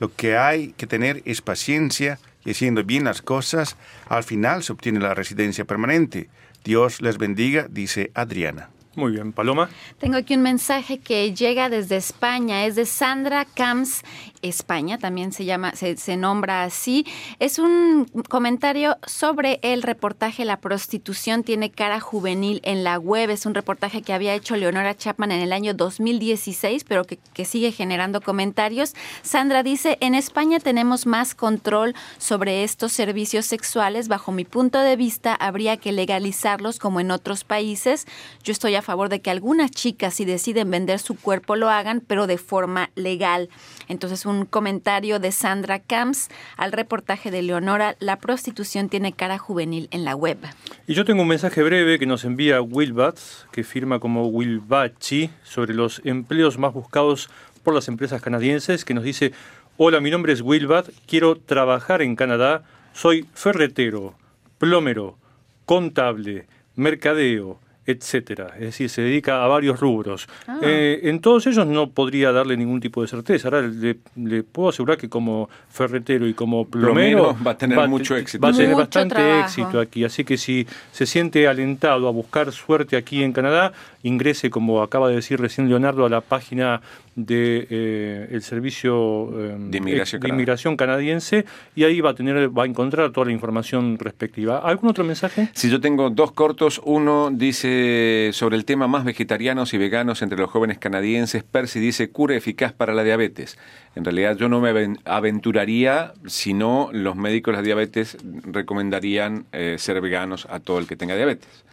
[0.00, 3.76] Lo que hay que tener es paciencia y haciendo bien las cosas,
[4.08, 6.28] al final se obtiene la residencia permanente.
[6.64, 8.70] Dios les bendiga, dice Adriana.
[8.98, 9.70] Muy bien, Paloma.
[9.98, 14.02] Tengo aquí un mensaje que llega desde España, es de Sandra Camps,
[14.42, 17.06] España, también se llama, se, se nombra así.
[17.38, 23.30] Es un comentario sobre el reportaje La prostitución tiene cara juvenil en la web.
[23.30, 27.44] Es un reportaje que había hecho Leonora Chapman en el año 2016, pero que, que
[27.44, 28.94] sigue generando comentarios.
[29.22, 34.08] Sandra dice, en España tenemos más control sobre estos servicios sexuales.
[34.08, 38.06] Bajo mi punto de vista, habría que legalizarlos como en otros países.
[38.42, 42.00] Yo estoy a favor de que algunas chicas, si deciden vender su cuerpo, lo hagan,
[42.00, 43.50] pero de forma legal.
[43.86, 49.88] Entonces, un comentario de Sandra Camps al reportaje de Leonora, la prostitución tiene cara juvenil
[49.90, 50.38] en la web.
[50.86, 53.18] Y yo tengo un mensaje breve que nos envía Wilbat,
[53.52, 57.28] que firma como Wilbachi, sobre los empleos más buscados
[57.62, 59.32] por las empresas canadienses, que nos dice,
[59.76, 64.14] hola, mi nombre es Wilbat, quiero trabajar en Canadá, soy ferretero,
[64.56, 65.18] plomero,
[65.66, 68.52] contable, mercadeo, etcétera.
[68.56, 70.28] Es decir, se dedica a varios rubros.
[70.46, 70.58] Ah.
[70.62, 73.48] Eh, en todos ellos no podría darle ningún tipo de certeza.
[73.48, 77.88] Ahora le, le puedo asegurar que como ferretero y como plomero, Plomero va a tener
[77.88, 78.42] mucho éxito.
[78.42, 79.44] Va a tener Mucho bastante trabajo.
[79.44, 80.04] éxito aquí.
[80.04, 85.08] Así que si se siente alentado a buscar suerte aquí en Canadá, ingrese, como acaba
[85.08, 86.80] de decir recién Leonardo, a la página
[87.16, 90.28] de eh, el servicio eh, De inmigración de canadiense.
[90.28, 94.58] inmigración canadiense y ahí va a tener va a encontrar toda la información respectiva.
[94.58, 95.48] ¿Algún otro mensaje?
[95.52, 100.38] Si yo tengo dos cortos, uno dice sobre el tema más vegetarianos y veganos entre
[100.38, 103.58] los jóvenes canadienses, Percy dice cura eficaz para la diabetes.
[103.96, 109.46] En realidad yo no me aven- aventuraría si no los médicos de la diabetes recomendarían
[109.52, 111.64] eh, ser veganos a todo el que tenga diabetes.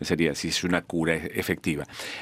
[0.00, 1.32] Sería si es una cura e-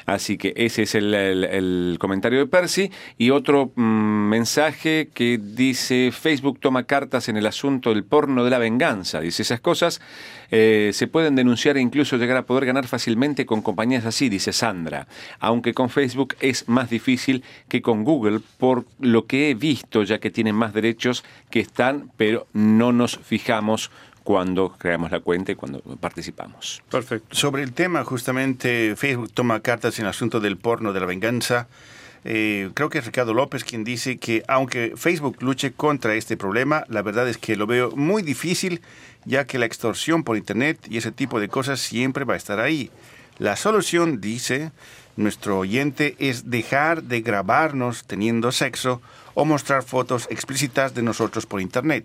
[0.07, 2.91] Así que ese es el comentario de Percy.
[3.17, 8.51] Y otro mm, mensaje que dice Facebook toma cartas en el asunto del porno de
[8.51, 9.21] la venganza.
[9.21, 10.01] Dice esas cosas
[10.51, 14.53] eh, se pueden denunciar e incluso llegar a poder ganar fácilmente con compañías así, dice
[14.53, 15.07] Sandra.
[15.41, 20.19] Aunque con Facebook es más difícil que con Google por lo que he visto, ya
[20.19, 23.91] que tienen más derechos que están, pero no nos fijamos
[24.29, 26.83] cuando creamos la cuenta y cuando participamos.
[26.91, 27.35] Perfecto.
[27.35, 31.67] Sobre el tema, justamente, Facebook toma cartas en el asunto del porno de la venganza.
[32.25, 36.85] eh, creo que es Ricardo López quien dice que aunque Facebook luche contra este problema,
[36.91, 38.83] la verdad es que lo veo muy difícil
[39.25, 42.61] ya que la extorsión por Internet y ese tipo de cosas siempre va a estar
[42.61, 42.91] ahí.
[43.39, 44.73] La solución, dice
[45.17, 49.01] nuestro oyente, es dejar de grabarnos teniendo sexo
[49.33, 52.05] o mostrar fotos explícitas de nosotros por Internet.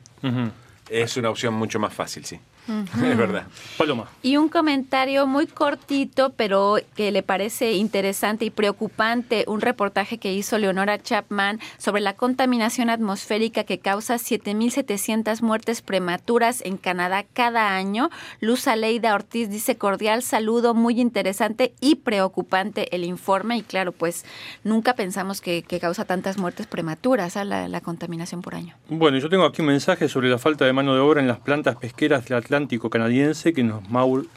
[0.89, 2.39] Es una opción mucho más fácil, sí.
[3.03, 3.47] Es verdad.
[3.77, 4.09] Paloma.
[4.21, 10.33] Y un comentario muy cortito, pero que le parece interesante y preocupante, un reportaje que
[10.33, 17.75] hizo Leonora Chapman sobre la contaminación atmosférica que causa 7.700 muertes prematuras en Canadá cada
[17.75, 18.09] año.
[18.39, 23.57] Luz Aleida Ortiz dice cordial saludo, muy interesante y preocupante el informe.
[23.57, 24.25] Y claro, pues
[24.63, 27.43] nunca pensamos que, causa tantas muertes prematuras ¿ah?
[27.43, 28.75] la, la, contaminación por año.
[28.89, 31.39] Bueno, yo tengo aquí un mensaje sobre la falta de mano de obra en las
[31.39, 32.52] plantas pesqueras del Atlántico
[32.91, 33.81] canadiense que nos,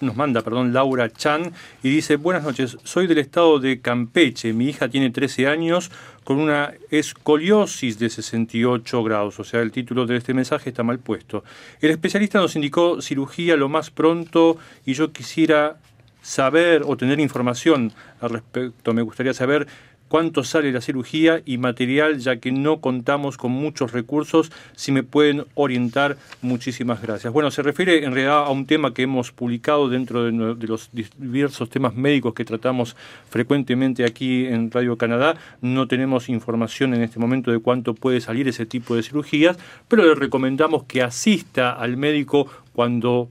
[0.01, 1.53] nos manda perdón, Laura Chan
[1.83, 5.91] y dice, buenas noches, soy del estado de Campeche, mi hija tiene 13 años
[6.25, 10.99] con una escoliosis de 68 grados, o sea, el título de este mensaje está mal
[10.99, 11.45] puesto.
[11.81, 15.77] El especialista nos indicó cirugía lo más pronto y yo quisiera
[16.23, 18.93] saber o tener información al respecto.
[18.93, 19.69] Me gustaría saber
[20.09, 24.53] cuánto sale la cirugía y material, ya que no contamos con muchos recursos.
[24.75, 27.33] Si me pueden orientar, muchísimas gracias.
[27.33, 30.33] Bueno, se refiere en realidad a un tema que hemos publicado dentro de,
[30.67, 32.97] los diversos temas médicos que tratamos
[33.31, 35.37] frecuentemente aquí en Radio Canadá.
[35.61, 40.05] No tenemos información en este momento de cuánto puede salir ese tipo de cirugías, pero
[40.05, 43.29] le recomendamos que asista al médico cuando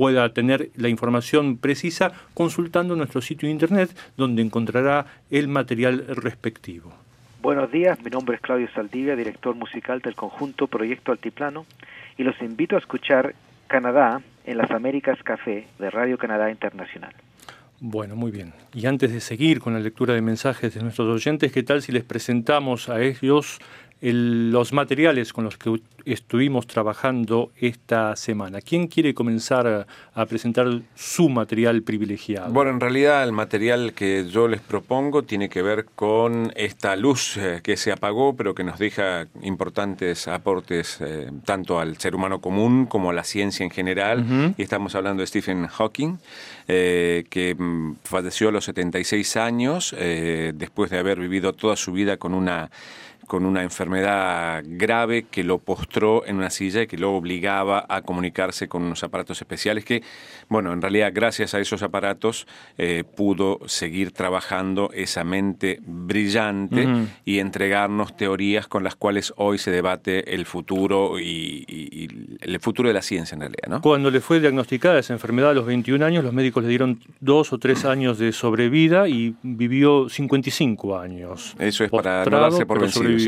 [0.00, 6.90] pueda tener la información precisa consultando nuestro sitio de internet donde encontrará el material respectivo.
[7.42, 11.66] Buenos días, mi nombre es Claudio Saldivia, director musical del conjunto Proyecto Altiplano,
[12.16, 13.34] y los invito a escuchar
[13.66, 17.12] Canadá en las Américas Café de Radio Canadá Internacional.
[17.78, 18.54] Bueno, muy bien.
[18.72, 21.92] Y antes de seguir con la lectura de mensajes de nuestros oyentes, ¿qué tal si
[21.92, 23.58] les presentamos a ellos
[24.00, 28.60] los materiales con los que estuvimos trabajando esta semana.
[28.60, 32.52] ¿Quién quiere comenzar a, presentar su material privilegiado?
[32.52, 37.36] Bueno, en realidad el material que yo les propongo tiene que ver con esta luz
[37.36, 42.40] eh, que se apagó, pero que nos deja importantes aportes eh, tanto al ser humano
[42.40, 44.54] común como a la ciencia en general.
[44.56, 46.18] Y estamos hablando de Stephen Hawking,
[46.68, 52.16] eh, que mm, falleció a los 76 años después de haber vivido toda su vida
[52.16, 52.70] con una
[53.30, 58.02] con una enfermedad grave que lo postró en una silla y que lo obligaba a
[58.02, 60.02] comunicarse con unos aparatos especiales que,
[60.48, 66.88] bueno, en realidad gracias a esos aparatos eh, pudo seguir trabajando esa mente brillante
[67.24, 72.08] y entregarnos teorías con las cuales hoy se debate el futuro y,
[72.40, 73.68] el futuro de la ciencia en realidad.
[73.68, 73.80] ¿no?
[73.80, 77.52] Cuando le fue diagnosticada esa enfermedad a los 21 años, los médicos le dieron dos
[77.52, 81.54] o tres años de sobrevida y vivió 55 años.
[81.60, 83.19] Eso es para no darse por vencido.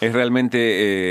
[0.00, 0.58] Es realmente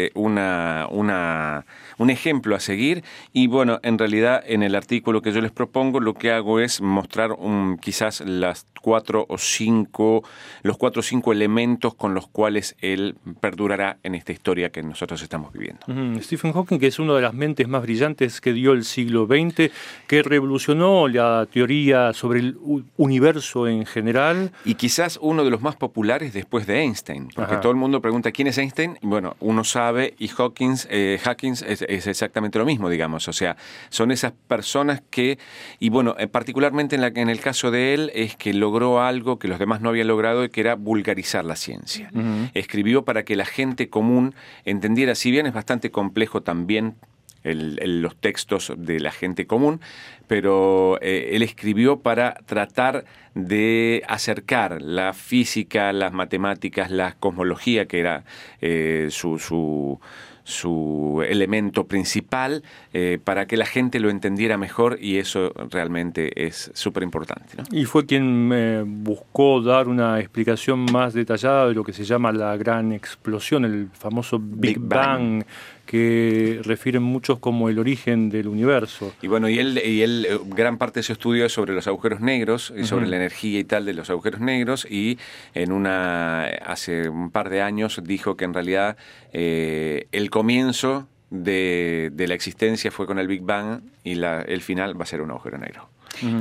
[0.05, 1.65] eh, una, una,
[1.97, 5.99] un ejemplo a seguir y bueno, en realidad en el artículo que yo les propongo
[5.99, 10.23] lo que hago es mostrar un, quizás las cuatro o cinco,
[10.61, 15.21] los cuatro o cinco elementos con los cuales él perdurará en esta historia que nosotros
[15.21, 15.85] estamos viviendo.
[16.21, 19.71] Stephen Hawking, que es una de las mentes más brillantes que dio el siglo XX,
[20.07, 22.57] que revolucionó la teoría sobre el
[22.97, 24.51] universo en general.
[24.65, 28.31] Y quizás uno de los más populares después de Einstein, porque todo el mundo pregunta
[28.31, 31.19] quién es Einstein, bueno, uno sabe y Hawkins, eh,
[31.67, 33.57] es, exactamente lo mismo, digamos, o sea,
[33.89, 35.37] son esas personas que,
[35.79, 39.39] y bueno, eh, particularmente en, la, en el caso de él, es que logró algo
[39.39, 42.11] que los demás no habían logrado, que era vulgarizar la ciencia.
[42.53, 46.95] Escribió para que la gente común entendiera, si bien es bastante complejo también
[47.43, 49.81] los textos de la gente común,
[50.27, 57.99] pero eh, él escribió para tratar de acercar la física, las matemáticas, la cosmología, que
[57.99, 58.23] era
[58.61, 59.99] eh, su, su
[60.43, 66.71] su elemento principal eh, para que la gente lo entendiera mejor y eso realmente es
[66.73, 67.55] súper importante.
[67.71, 72.31] Y fue quien me buscó dar una explicación más detallada de lo que se llama
[72.31, 75.43] la gran explosión, el famoso Big, Bang
[75.93, 79.13] que refieren muchos como el origen del universo.
[79.21, 81.85] Y bueno, y él, y él eh, gran parte de su estudio es sobre los
[81.85, 85.19] agujeros negros y sobre la energía y tal de los agujeros negros y
[85.53, 88.97] en una hace un par de años dijo que en realidad
[89.33, 94.99] eh, el comienzo de, la existencia fue con el Big Bang y la, el final
[94.99, 95.89] va a ser un agujero negro.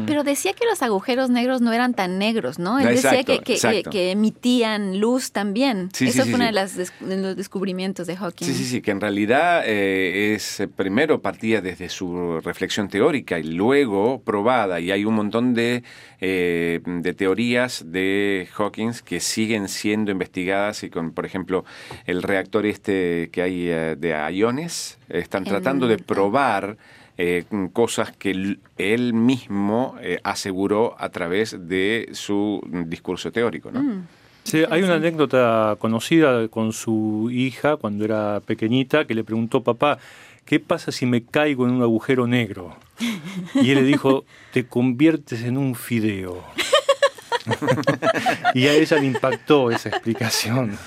[0.06, 2.78] Pero decía que los agujeros negros no eran tan negros, ¿no?
[2.78, 5.90] Él decía que, que, emitían luz también.
[5.98, 8.46] Eso fue uno de, las los descubrimientos de Hawking.
[8.46, 13.38] Sí, sí, sí, que en realidad eh, es eh, primero partía desde su reflexión teórica
[13.38, 15.82] y luego probada, y hay un montón de,
[16.20, 21.64] eh, de teorías de Hawking que siguen siendo investigadas y con, por ejemplo,
[22.06, 26.76] el reactor este que hay de iones, están tratando de probar
[27.24, 33.70] eh, cosas que él mismo eh, aseguró a través de su discurso teórico.
[33.70, 33.80] ¿no?
[33.80, 34.06] Mm.
[34.42, 39.98] Sí, hay una anécdota conocida con su hija cuando era pequeñita que le preguntó, papá,
[40.44, 42.74] ¿qué pasa si me caigo en un agujero negro?
[43.54, 46.42] Y él le dijo, te conviertes en un fideo.
[48.54, 50.78] y a ella le impactó esa explicación.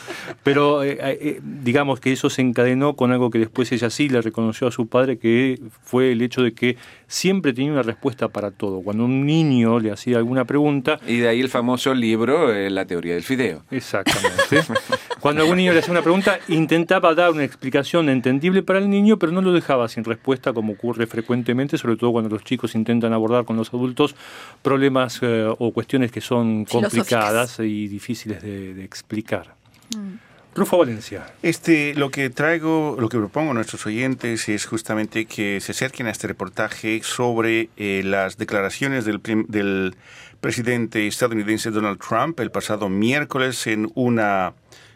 [0.43, 4.22] Pero eh, eh, digamos que eso se encadenó con algo que después ella sí le
[4.22, 6.78] reconoció a su padre, que fue el hecho de que
[7.08, 8.82] siempre tenía una respuesta para todo.
[8.82, 10.99] Cuando un niño le hacía alguna pregunta...
[11.08, 13.64] Y de ahí el famoso libro, eh, La teoría del fideo.
[13.72, 14.64] Exactamente.
[15.20, 19.18] Cuando algún niño le hacía una pregunta, intentaba dar una explicación entendible para el niño,
[19.18, 23.14] pero no lo dejaba sin respuesta, como ocurre frecuentemente, sobre todo cuando los chicos intentan
[23.14, 24.16] abordar con los adultos
[24.62, 29.56] problemas o cuestiones que son complicadas y difíciles de, explicar.
[29.95, 30.24] Mm.
[30.56, 31.26] Rufo Valencia.
[31.43, 36.08] Este, lo que traigo, lo que propongo a nuestros oyentes es justamente que se acerquen
[36.08, 39.95] a este reportaje sobre eh, las declaraciones del, del
[40.39, 44.53] presidente estadounidense Donald Trump el pasado miércoles en una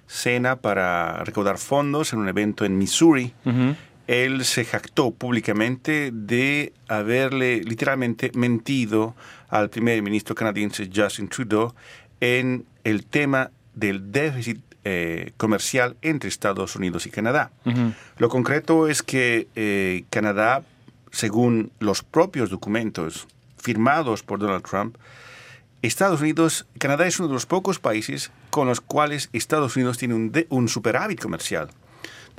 [0.08, 3.34] cena para recaudar fondos en un evento en Missouri.
[4.08, 9.16] Él se jactó públicamente de haberle literalmente mentido
[9.50, 11.76] al primer ministro canadiense Justin Trudeau
[12.22, 17.52] en el tema del déficit eh, comercial entre Estados Unidos y Canadá.
[18.18, 20.64] Lo concreto es que eh, Canadá,
[21.12, 23.28] según los propios documentos
[23.58, 24.98] firmados por Donald Trump,
[25.84, 30.16] Estados Unidos, Canadá es uno de los pocos países con los cuales Estados Unidos tiene
[30.16, 31.70] un, un superávit comercial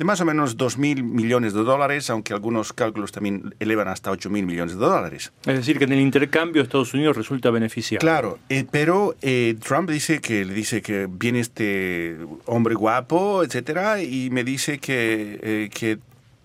[0.00, 4.10] de más o menos 2 mil millones de dólares, aunque algunos cálculos también elevan hasta
[4.10, 5.30] 8 mil millones de dólares.
[5.44, 8.00] Es decir, que en el intercambio Estados Unidos resulta beneficiado.
[8.00, 14.02] Claro, eh, pero eh, Trump dice que le dice que viene este hombre guapo, etcétera,
[14.02, 15.98] y me dice que, eh, que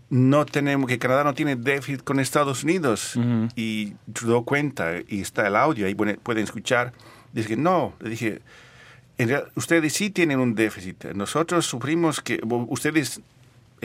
[0.09, 3.17] no tenemos, que Canadá no tiene déficit con Estados Unidos.
[3.55, 6.91] Y Trudeau cuenta, y está el audio, ahí pueden escuchar,
[7.31, 8.41] dice que no, le dije,
[9.55, 11.05] ustedes sí tienen un déficit.
[11.13, 13.21] Nosotros sufrimos que ustedes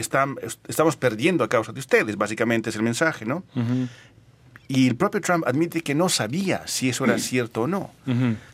[0.01, 3.43] estamos perdiendo a causa de ustedes, básicamente es el mensaje, ¿no?
[4.67, 7.91] Y el propio Trump admite que no sabía si eso era cierto o no.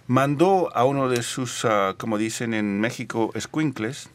[0.08, 4.10] Mandó a uno de sus, ah, como dicen en México, squinkles,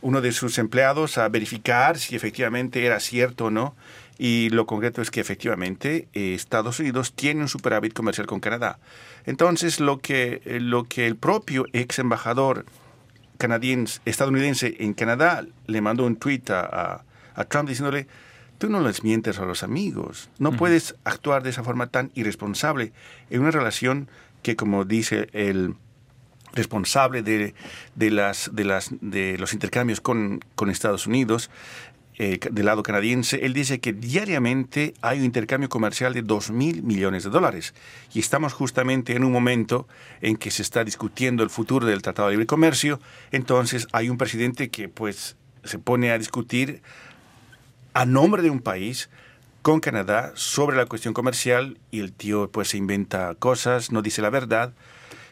[0.00, 3.74] uno de sus empleados a verificar si efectivamente era cierto o no.
[4.18, 8.78] Y lo concreto es que efectivamente eh, Estados Unidos tiene un superávit comercial con Canadá.
[9.26, 12.66] Entonces, lo que, eh, lo que el propio ex embajador
[13.38, 17.02] canadiense, estadounidense en Canadá le mandó un tweet a,
[17.48, 18.08] Trump diciéndole,
[18.58, 22.92] tú no les mientes a los amigos, no puedes actuar de esa forma tan irresponsable
[23.30, 24.08] en una relación
[24.42, 25.76] que, como dice el
[26.52, 27.54] responsable de,
[28.10, 31.50] las, de, las, de los intercambios con, con Estados Unidos,
[32.20, 36.82] eh, del lado canadiense, él dice que diariamente hay un intercambio comercial de 2 mil
[36.82, 37.74] millones de dólares.
[38.12, 39.86] Y estamos justamente en un momento
[40.20, 43.00] en que se está discutiendo el futuro del Tratado de Libre Comercio.
[43.30, 46.82] Entonces hay un presidente que pues se pone a discutir
[47.94, 49.10] a nombre de un país
[49.62, 54.22] con Canadá sobre la cuestión comercial y el tío pues se inventa cosas, no dice
[54.22, 54.72] la verdad.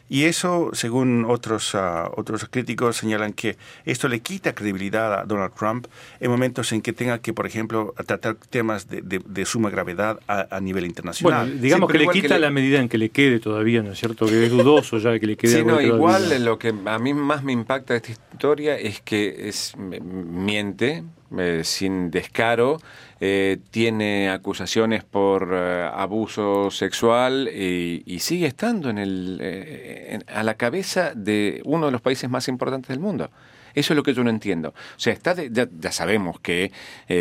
[0.09, 5.53] Y eso, según otros, ah, otros críticos, señalan que esto le quita credibilidad a Donald
[5.53, 5.87] Trump
[6.19, 10.59] en momentos en que tenga que, por ejemplo, tratar temas de, de, suma gravedad a,
[10.61, 11.47] nivel internacional.
[11.47, 14.25] Bueno, digamos que le quita la medida en que le quede todavía, ¿no es cierto?
[14.25, 15.59] Que es dudoso ya que le quede.
[15.59, 19.47] Sí, no, igual lo que a mí más me impacta de esta historia es que
[19.49, 21.03] es miente
[21.37, 22.79] eh, sin descaro
[23.19, 30.53] eh, tiene acusaciones por eh, abuso sexual y, sigue estando en el, eh, a la
[30.53, 33.31] cabeza de uno de los países más importantes del mundo.
[33.77, 34.69] Eso es lo que yo no entiendo.
[34.69, 36.71] O sea, está ya, sabemos que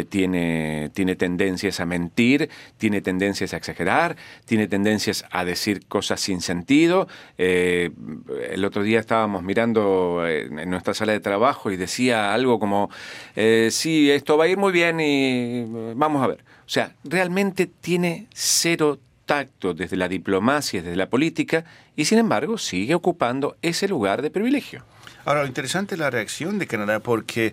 [0.09, 2.48] tiene, tiene tendencias a mentir,
[2.78, 7.09] tiene tendencias a exagerar, tiene tendencias a decir cosas sin sentido.
[7.36, 12.90] el otro día estábamos mirando en nuestra sala de trabajo y decía algo como,
[13.70, 16.42] sí, esto va a ir muy bien y vamos a ver.
[16.64, 21.64] O sea, realmente tiene cero tacto desde la diplomacia, desde la política,
[21.96, 24.84] y sin embargo sigue ocupando ese lugar de privilegio.
[25.26, 27.52] Ahora, lo interesante es la reacción de Canadá, porque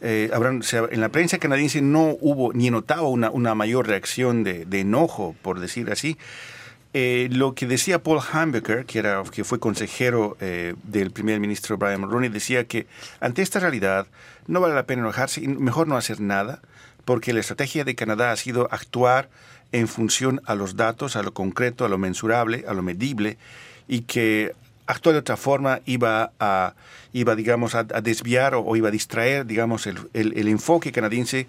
[0.00, 5.34] eh, en la prensa canadiense no hubo ni notaba una, una mayor reacción de, enojo,
[5.42, 6.16] por decir así.
[6.94, 11.76] eh, lo que decía Paul Hambecker, que, era, que fue consejero eh, del primer ministro
[11.76, 12.86] Brian Mulroney, decía que
[13.18, 14.06] ante esta realidad
[14.46, 16.60] no vale la pena enojarse y mejor no hacer nada,
[17.04, 19.28] porque la estrategia de Canadá ha sido actuar
[19.72, 23.38] en función a los datos, a lo concreto, a lo mensurable, a lo medible,
[23.88, 24.54] y que
[24.88, 26.74] actuar de otra forma iba a,
[27.12, 31.46] iba, digamos, a, desviar o, iba a distraer, digamos, el, el enfoque canadiense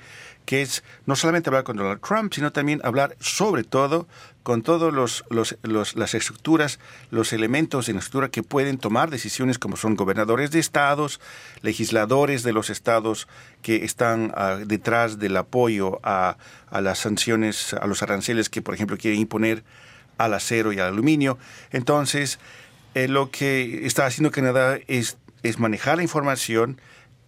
[0.50, 4.08] que es no solamente hablar con Donald Trump, sino también hablar sobre todo
[4.42, 6.80] con todas los, los, las estructuras,
[7.12, 11.22] los elementos en la estructura que pueden tomar decisiones como son gobernadores de estados,
[11.62, 13.28] legisladores de los estados
[13.62, 16.38] que están ah, detrás del apoyo a,
[16.72, 19.64] a las sanciones, a los aranceles que, por ejemplo, quieren imponer
[20.18, 21.38] al acero y al aluminio.
[21.70, 22.40] Entonces,
[22.96, 26.80] eh, lo que está haciendo Canadá es, es manejar la información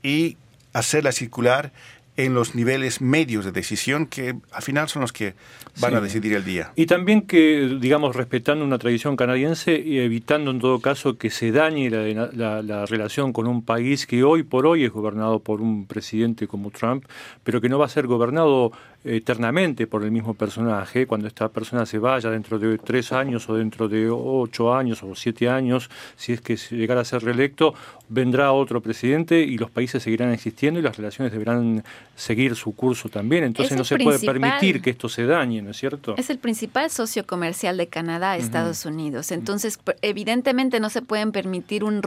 [0.04, 0.38] y
[0.74, 1.72] hacerla circular
[2.18, 5.34] en los niveles medios de decisión que al final son los que
[5.80, 6.72] van a decidir el día.
[6.76, 11.52] Y también que, digamos, respetando una tradición canadiense y evitando en todo caso que se
[11.52, 15.86] dañe la, la, relación con un país que hoy por hoy es gobernado por un
[15.88, 17.06] presidente como Trump,
[17.44, 18.72] pero que no va a ser gobernado
[19.04, 23.56] eternamente por el mismo personaje, cuando esta persona se vaya dentro de tres años o
[23.56, 27.74] dentro de ocho años o siete años, si es que llegara a ser reelecto,
[28.10, 31.84] vendrá otro presidente y los países seguirán existiendo y las relaciones deberán
[32.16, 33.44] seguir su curso también.
[33.44, 36.16] Entonces no se puede permitir que esto se dañe, ¿no es cierto?
[36.18, 39.32] Es el principal socio comercial de Canadá, Estados Unidos.
[39.32, 42.02] Entonces, evidentemente no se pueden permitir un,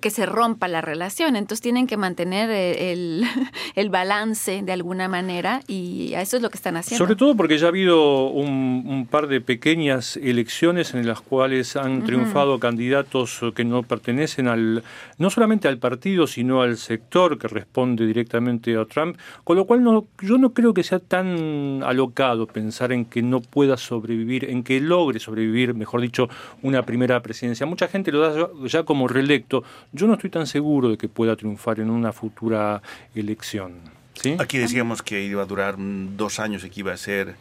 [0.00, 1.36] que se rompa la relación.
[1.36, 3.24] Entonces tienen que mantener eh, el,
[3.76, 6.98] el balance de alguna manera y eso es lo que están haciendo.
[6.98, 12.02] Sobre todo porque ya ha habido un, par de pequeñas elecciones en las cuales han
[12.02, 14.82] triunfado candidatos que no pertenecen al
[15.18, 19.84] no solamente al partido, sino al sector que responde directamente a Trump, con lo cual
[19.84, 24.64] no, yo no creo que sea tan alocado pensar en que no pueda sobrevivir, en
[24.64, 26.28] que logre sobrevivir, mejor dicho,
[26.62, 27.64] una primera presidencia.
[27.64, 29.62] Mucha gente lo da ya como reelecto.
[29.92, 32.82] Yo no estoy tan seguro de que pueda triunfar en una futura
[33.14, 33.99] elección.
[34.38, 37.36] Aquí decíamos que iba a durar dos años y que iba a ser...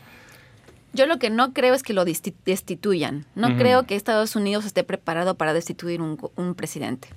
[0.94, 3.26] Yo lo que no creo es que lo destituyan.
[3.36, 7.10] No creo que Estados Unidos esté preparado para destituir un, presidente.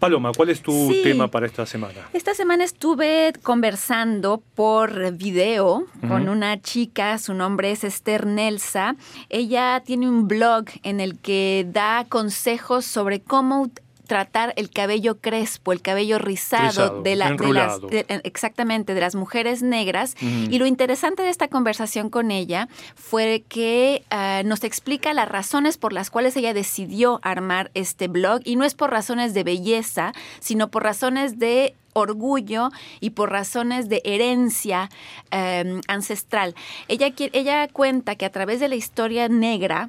[0.00, 2.00] Paloma, ¿cuál es tu tema para esta semana?
[2.12, 8.96] Esta semana estuve conversando por video con una chica, su nombre es Esther Nelsa.
[9.30, 13.70] Ella tiene un blog en el que da consejos sobre cómo
[14.06, 17.80] tratar el cabello crespo, el cabello rizado, de, la, las
[18.22, 20.14] exactamente de las mujeres negras.
[20.20, 25.78] Y lo interesante de esta conversación con ella fue que ah, nos explica las razones
[25.78, 30.12] por las cuales ella decidió armar este blog y no es por razones de belleza,
[30.40, 34.90] sino por razones de orgullo y por razones de herencia
[35.30, 36.54] em, ancestral.
[36.88, 39.88] Ella, ella cuenta que a través de la historia negra,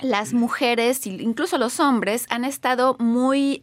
[0.00, 3.62] las mujeres, incluso los hombres, han estado muy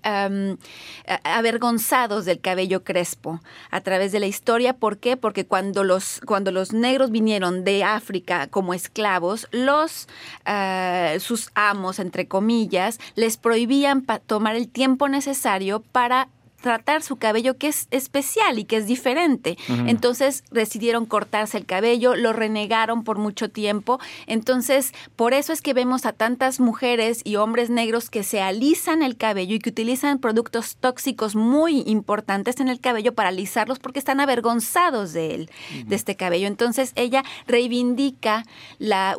[1.24, 4.74] avergonzados del cabello crespo a través de la historia.
[4.74, 5.18] ¿Por qué?
[5.18, 10.08] Porque cuando los, cuando los negros vinieron de África como esclavos, los,
[10.46, 16.30] ah, sus amos, entre comillas, les prohibían tomar el tiempo necesario para
[16.60, 19.58] tratar su cabello que es especial y que es diferente.
[19.88, 24.00] Entonces decidieron cortarse el cabello, lo renegaron por mucho tiempo.
[24.28, 29.04] Entonces, por eso es que vemos a tantas mujeres y hombres negros que se alisan
[29.04, 34.00] el cabello y que utilizan productos tóxicos muy importantes en el cabello para alisarlos porque
[34.00, 35.52] están avergonzados de él,
[35.86, 36.48] de este cabello.
[36.48, 38.46] Entonces, ella reivindica
[38.80, 39.16] la,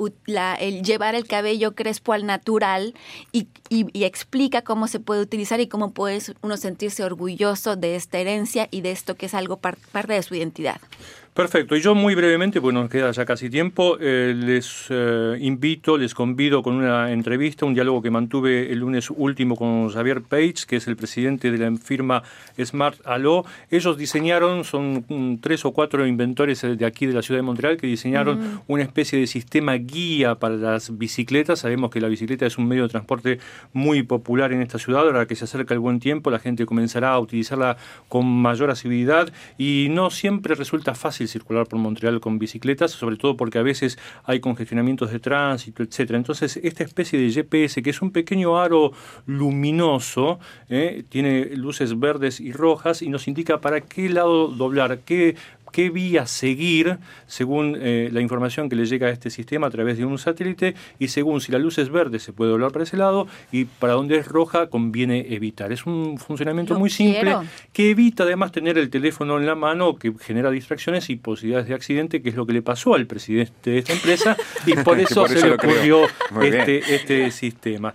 [0.59, 2.95] el llevar el cabello crespo al natural
[3.33, 7.30] y, y explica cómo se puede utilizar y cómo puede uno sentirse orgulloso
[7.77, 10.81] de esta herencia y de esto que es algo parte de su identidad.
[11.33, 15.97] Perfecto, y yo muy brevemente, pues nos queda ya casi tiempo, eh, les eh, invito,
[15.97, 20.67] les convido con una entrevista, un diálogo que mantuve el lunes último con Xavier Page,
[20.67, 22.25] que es el presidente de la firma
[22.61, 23.45] Smart Allo.
[23.71, 27.87] Ellos diseñaron, son tres o cuatro inventores de aquí de la ciudad de Montreal, que
[27.87, 31.61] diseñaron una especie de sistema guía para las bicicletas.
[31.61, 33.39] Sabemos que la bicicleta es un medio de transporte
[33.73, 37.13] muy popular en esta ciudad, ahora que se acerca el buen tiempo, la gente comenzará
[37.13, 37.77] a utilizarla
[38.09, 43.37] con mayor asiduidad y no siempre resulta fácil circular por Montreal con bicicletas, sobre todo
[43.37, 46.19] porque a veces hay congestionamientos de tránsito, etcétera.
[46.19, 48.93] Entonces, esta especie de GPS, que es un pequeño aro
[49.27, 55.37] luminoso, eh, tiene luces verdes y rojas y nos indica para qué lado doblar, qué
[55.71, 59.99] qué vía seguir según eh, la información que le llega a este sistema a través
[59.99, 62.97] de un satélite y según si la luz es verde se puede doblar para ese
[62.97, 65.73] lado y para donde es roja conviene evitar.
[65.73, 67.37] Es un funcionamiento muy simple
[67.73, 71.75] que evita además tener el teléfono en la mano que genera distracciones y posibilidades de
[71.75, 75.27] accidente, que es lo que le pasó al presidente de esta empresa y por eso,
[75.27, 76.05] se le ocurrió
[76.43, 77.95] este, este sistema.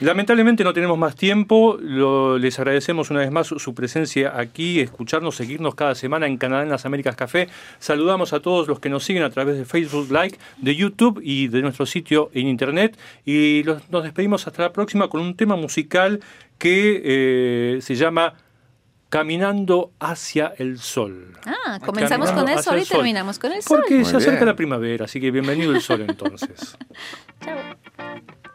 [0.00, 5.74] Lamentablemente no tenemos más tiempo, les agradecemos una vez más su, presencia aquí, escucharnos, seguirnos
[5.74, 7.48] cada semana en Canadá en las Américas Café.
[7.80, 11.48] Saludamos a todos los que nos siguen a través de Facebook Like, de YouTube y
[11.48, 16.20] de nuestro sitio en Internet y nos despedimos hasta la próxima con un tema musical
[16.58, 18.34] que eh, se llama
[19.08, 21.36] Caminando hacia el sol.
[21.44, 23.78] Ah, comenzamos con el sol y terminamos con el sol.
[23.80, 26.76] Porque se acerca la primavera, así que bienvenido el sol entonces.